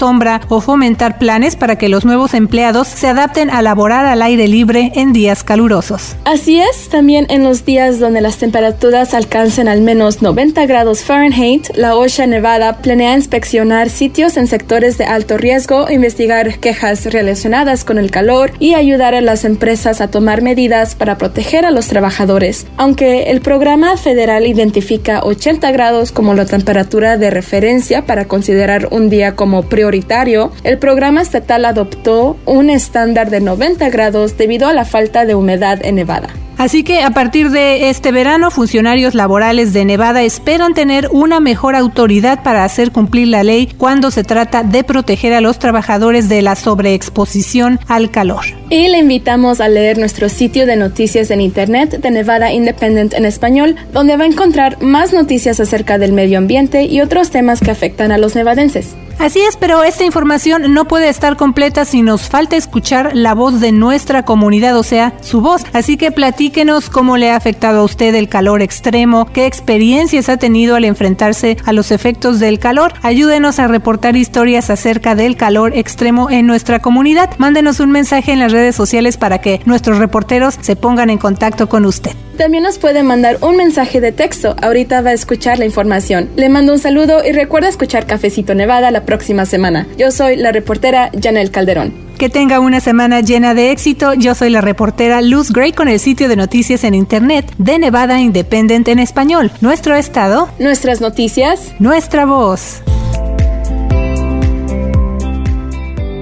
o 0.48 0.62
fomentar 0.62 1.18
planes 1.18 1.58
para 1.58 1.78
que 1.78 1.90
los 1.90 2.06
nuevos 2.06 2.34
empleados 2.34 2.88
se 2.88 3.08
adapten 3.08 3.50
a 3.50 3.62
laborar 3.62 4.06
al 4.06 4.22
aire 4.22 4.48
libre 4.48 4.94
en 4.96 5.12
días 5.12 5.44
calurosos. 5.44 6.16
Así 6.24 6.62
es, 6.62 6.88
también 6.88 7.26
en 7.30 7.44
los 7.44 7.66
días 7.66 8.00
donde 8.00 8.22
las 8.22 8.38
temperaturas 8.38 9.14
alcancen 9.14 9.68
al 9.68 9.82
menos 9.82 10.22
90 10.22 10.66
grados 10.66 11.04
Fahrenheit, 11.04 11.68
la 11.76 11.98
OSHA 11.98 12.26
Nevada 12.26 12.78
planea 12.78 13.16
inspeccionar 13.16 13.90
sitios 13.90 14.38
en 14.38 14.48
sectores 14.48 14.98
de 14.98 15.04
alto 15.04 15.38
riesgo, 15.38 15.92
investigar 15.92 16.58
quejas 16.60 17.06
relacionadas 17.06 17.84
con 17.84 17.98
el 17.98 18.10
calor 18.10 18.52
y 18.60 18.76
ayudar 18.76 19.14
a 19.14 19.20
las 19.20 19.44
empresas 19.44 20.00
a 20.00 20.10
tomar 20.10 20.42
medidas 20.42 20.96
para 20.96 21.18
proteger 21.18 21.66
a 21.66 21.72
los 21.72 21.88
trabajadores. 21.88 22.66
Aunque 22.78 23.24
el 23.24 23.42
programa 23.42 23.98
federal 23.98 24.48
identifica 24.48 25.20
80 25.22 25.70
grados 25.72 26.14
como 26.14 26.34
la 26.34 26.46
temperatura 26.46 27.18
de 27.18 27.30
referencia 27.30 28.06
para 28.06 28.26
considerar 28.30 28.88
un 28.92 29.10
día 29.10 29.36
como 29.36 29.64
prioritario, 29.98 30.52
el 30.64 30.78
programa 30.78 31.22
estatal 31.22 31.66
adoptó 31.66 32.38
un 32.46 32.70
estándar 32.70 33.30
de 33.30 33.42
90 33.42 33.90
grados 33.90 34.38
debido 34.38 34.68
a 34.68 34.74
la 34.74 34.86
falta 34.86 35.26
de 35.26 35.36
humedad 35.36 35.80
en 35.84 35.96
Nevada. 35.96 36.30
Así 36.58 36.84
que 36.84 37.04
a 37.04 37.12
partir 37.12 37.52
de 37.52 37.90
este 37.92 38.12
verano, 38.12 38.50
funcionarios 38.50 39.14
laborales 39.14 39.74
de 39.74 39.86
Nevada 39.86 40.24
esperan 40.24 40.74
tener 40.74 41.08
una 41.12 41.40
mejor 41.40 41.76
autoridad 41.76 42.42
para 42.42 42.64
hacer 42.64 42.92
cumplir 42.92 43.28
la 43.28 43.44
ley 43.44 43.70
cuando 43.78 44.10
se 44.10 44.24
trata 44.24 44.64
de 44.64 44.84
proteger 44.84 45.34
a 45.34 45.42
los 45.42 45.60
trabajadores 45.60 46.30
de 46.30 46.42
la 46.42 46.56
sobreexposición 46.56 47.80
al 47.88 48.10
calor. 48.10 48.44
Y 48.72 48.88
le 48.88 48.98
invitamos 48.98 49.62
a 49.62 49.70
leer 49.70 50.00
nuestro 50.00 50.30
sitio 50.30 50.66
de 50.66 50.78
noticias 50.78 51.30
en 51.30 51.42
Internet 51.42 52.02
de 52.02 52.10
Nevada 52.10 52.52
Independent 52.52 53.14
en 53.14 53.26
español, 53.26 53.76
donde 53.94 54.18
va 54.18 54.24
a 54.24 54.28
encontrar 54.28 54.82
más 54.82 55.14
noticias 55.14 55.60
acerca 55.60 56.00
del 56.00 56.12
medio 56.12 56.40
ambiente 56.40 56.86
y 56.86 57.02
otros 57.02 57.30
temas 57.30 57.60
que 57.62 57.70
afectan 57.70 58.12
a 58.12 58.18
los 58.18 58.36
nevadenses. 58.36 58.96
Así 59.20 59.40
es, 59.40 59.58
pero 59.58 59.84
esta 59.84 60.06
información 60.06 60.74
no 60.76 60.86
puede 60.86 61.10
estar 61.10 61.38
completa 61.38 61.86
si 61.86 62.04
nos 62.04 62.30
falta 62.30 62.56
escuchar 62.56 63.16
la 63.16 63.34
voz 63.34 63.60
de 63.60 63.72
nuestra 63.72 64.24
comunidad, 64.24 64.78
o 64.78 64.84
sea, 64.84 65.14
su 65.22 65.42
voz. 65.42 65.64
Así 65.74 65.98
que 65.98 66.12
platíquenos 66.12 66.92
cómo 66.92 67.18
le 67.18 67.32
ha 67.32 67.36
afectado 67.36 67.82
a 67.82 67.84
usted 67.84 68.14
el 68.14 68.30
calor 68.30 68.62
extremo, 68.62 69.26
qué 69.34 69.48
experiencias 69.48 70.30
ha 70.30 70.38
tenido 70.38 70.76
al 70.76 70.86
enfrentarse 70.86 71.58
a 71.66 71.74
los 71.74 71.92
efectos 71.92 72.40
del 72.40 72.60
calor. 72.60 72.94
Ayúdenos 73.02 73.58
a 73.58 73.68
reportar 73.68 74.16
historias 74.16 74.70
acerca 74.70 75.16
del 75.16 75.36
calor 75.36 75.76
extremo 75.76 76.30
en 76.30 76.46
nuestra 76.46 76.80
comunidad. 76.80 77.32
Mándenos 77.40 77.80
un 77.80 77.90
mensaje 77.90 78.34
en 78.34 78.40
las 78.40 78.52
redes 78.52 78.76
sociales 78.76 79.18
para 79.18 79.40
que 79.40 79.62
nuestros 79.66 79.98
reporteros 79.98 80.60
se 80.62 80.76
pongan 80.76 81.10
en 81.10 81.18
contacto 81.18 81.68
con 81.68 81.86
usted. 81.86 82.12
También 82.38 82.62
nos 82.62 82.78
puede 82.78 83.02
mandar 83.02 83.40
un 83.42 83.58
mensaje 83.58 84.00
de 84.00 84.12
texto. 84.12 84.56
Ahorita 84.62 85.02
va 85.02 85.10
a 85.10 85.14
escuchar 85.14 85.58
la 85.58 85.66
información. 85.66 86.30
Le 86.36 86.50
mando 86.50 86.72
un 86.72 86.78
saludo 86.78 87.26
y 87.26 87.32
recuerda 87.32 87.68
escuchar 87.68 88.06
Cafecito 88.06 88.54
Nevada 88.54 88.92
la 88.92 89.06
próxima 89.08 89.48
semana. 89.48 89.88
Yo 89.98 90.12
soy 90.12 90.36
la 90.36 90.52
reportera 90.52 91.10
Janel 91.20 91.50
Calderón. 91.50 91.92
Que 92.20 92.30
tenga 92.30 92.60
una 92.60 92.80
semana 92.80 93.22
llena 93.22 93.56
de 93.56 93.72
éxito. 93.72 94.14
Yo 94.14 94.36
soy 94.36 94.52
la 94.52 94.62
reportera 94.62 95.22
Luz 95.22 95.52
Gray 95.52 95.72
con 95.72 95.88
el 95.88 96.00
sitio 96.00 96.30
de 96.30 96.36
noticias 96.36 96.84
en 96.84 96.94
Internet 96.94 97.52
de 97.58 97.80
Nevada 97.80 98.20
Independent 98.20 98.88
en 98.88 99.00
español. 99.00 99.52
Nuestro 99.62 99.96
estado. 99.96 100.50
Nuestras 100.60 101.00
noticias. 101.02 101.74
Nuestra 101.80 102.26
voz. 102.26 102.82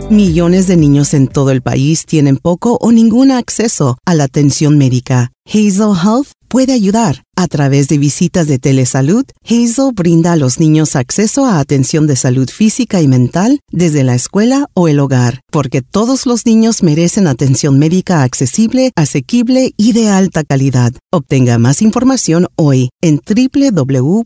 Millones 0.10 0.68
de 0.68 0.78
niños 0.78 1.16
en 1.16 1.28
todo 1.28 1.50
el 1.50 1.64
país 1.64 2.06
tienen 2.06 2.38
poco 2.38 2.78
o 2.80 2.92
ningún 2.92 3.32
acceso 3.32 3.98
a 4.06 4.14
la 4.14 4.26
atención 4.26 4.78
médica. 4.78 5.32
Hazel 5.48 5.94
Health 6.04 6.28
puede 6.56 6.72
ayudar. 6.72 7.24
A 7.36 7.50
través 7.50 7.90
de 7.90 7.98
visitas 7.98 8.48
de 8.48 8.60
telesalud, 8.60 9.26
Hazel 9.44 9.92
brinda 9.94 10.32
a 10.32 10.38
los 10.38 10.58
niños 10.58 10.96
acceso 10.96 11.46
a 11.46 11.60
atención 11.60 12.08
de 12.08 12.16
salud 12.16 12.50
física 12.50 13.02
y 13.02 13.10
mental 13.10 13.60
desde 13.74 14.06
la 14.06 14.16
escuela 14.16 14.68
o 14.74 14.88
el 14.88 15.02
hogar, 15.02 15.42
porque 15.52 15.82
todos 15.82 16.26
los 16.26 16.46
niños 16.46 16.82
merecen 16.82 17.28
atención 17.28 17.78
médica 17.78 18.24
accesible, 18.24 18.94
asequible 18.96 19.74
y 19.76 19.92
de 19.92 20.08
alta 20.08 20.46
calidad. 20.46 20.94
Obtenga 21.12 21.58
más 21.58 21.82
información 21.82 22.48
hoy 22.56 22.88
en 23.02 23.20
www.hazel.co. 23.20 24.26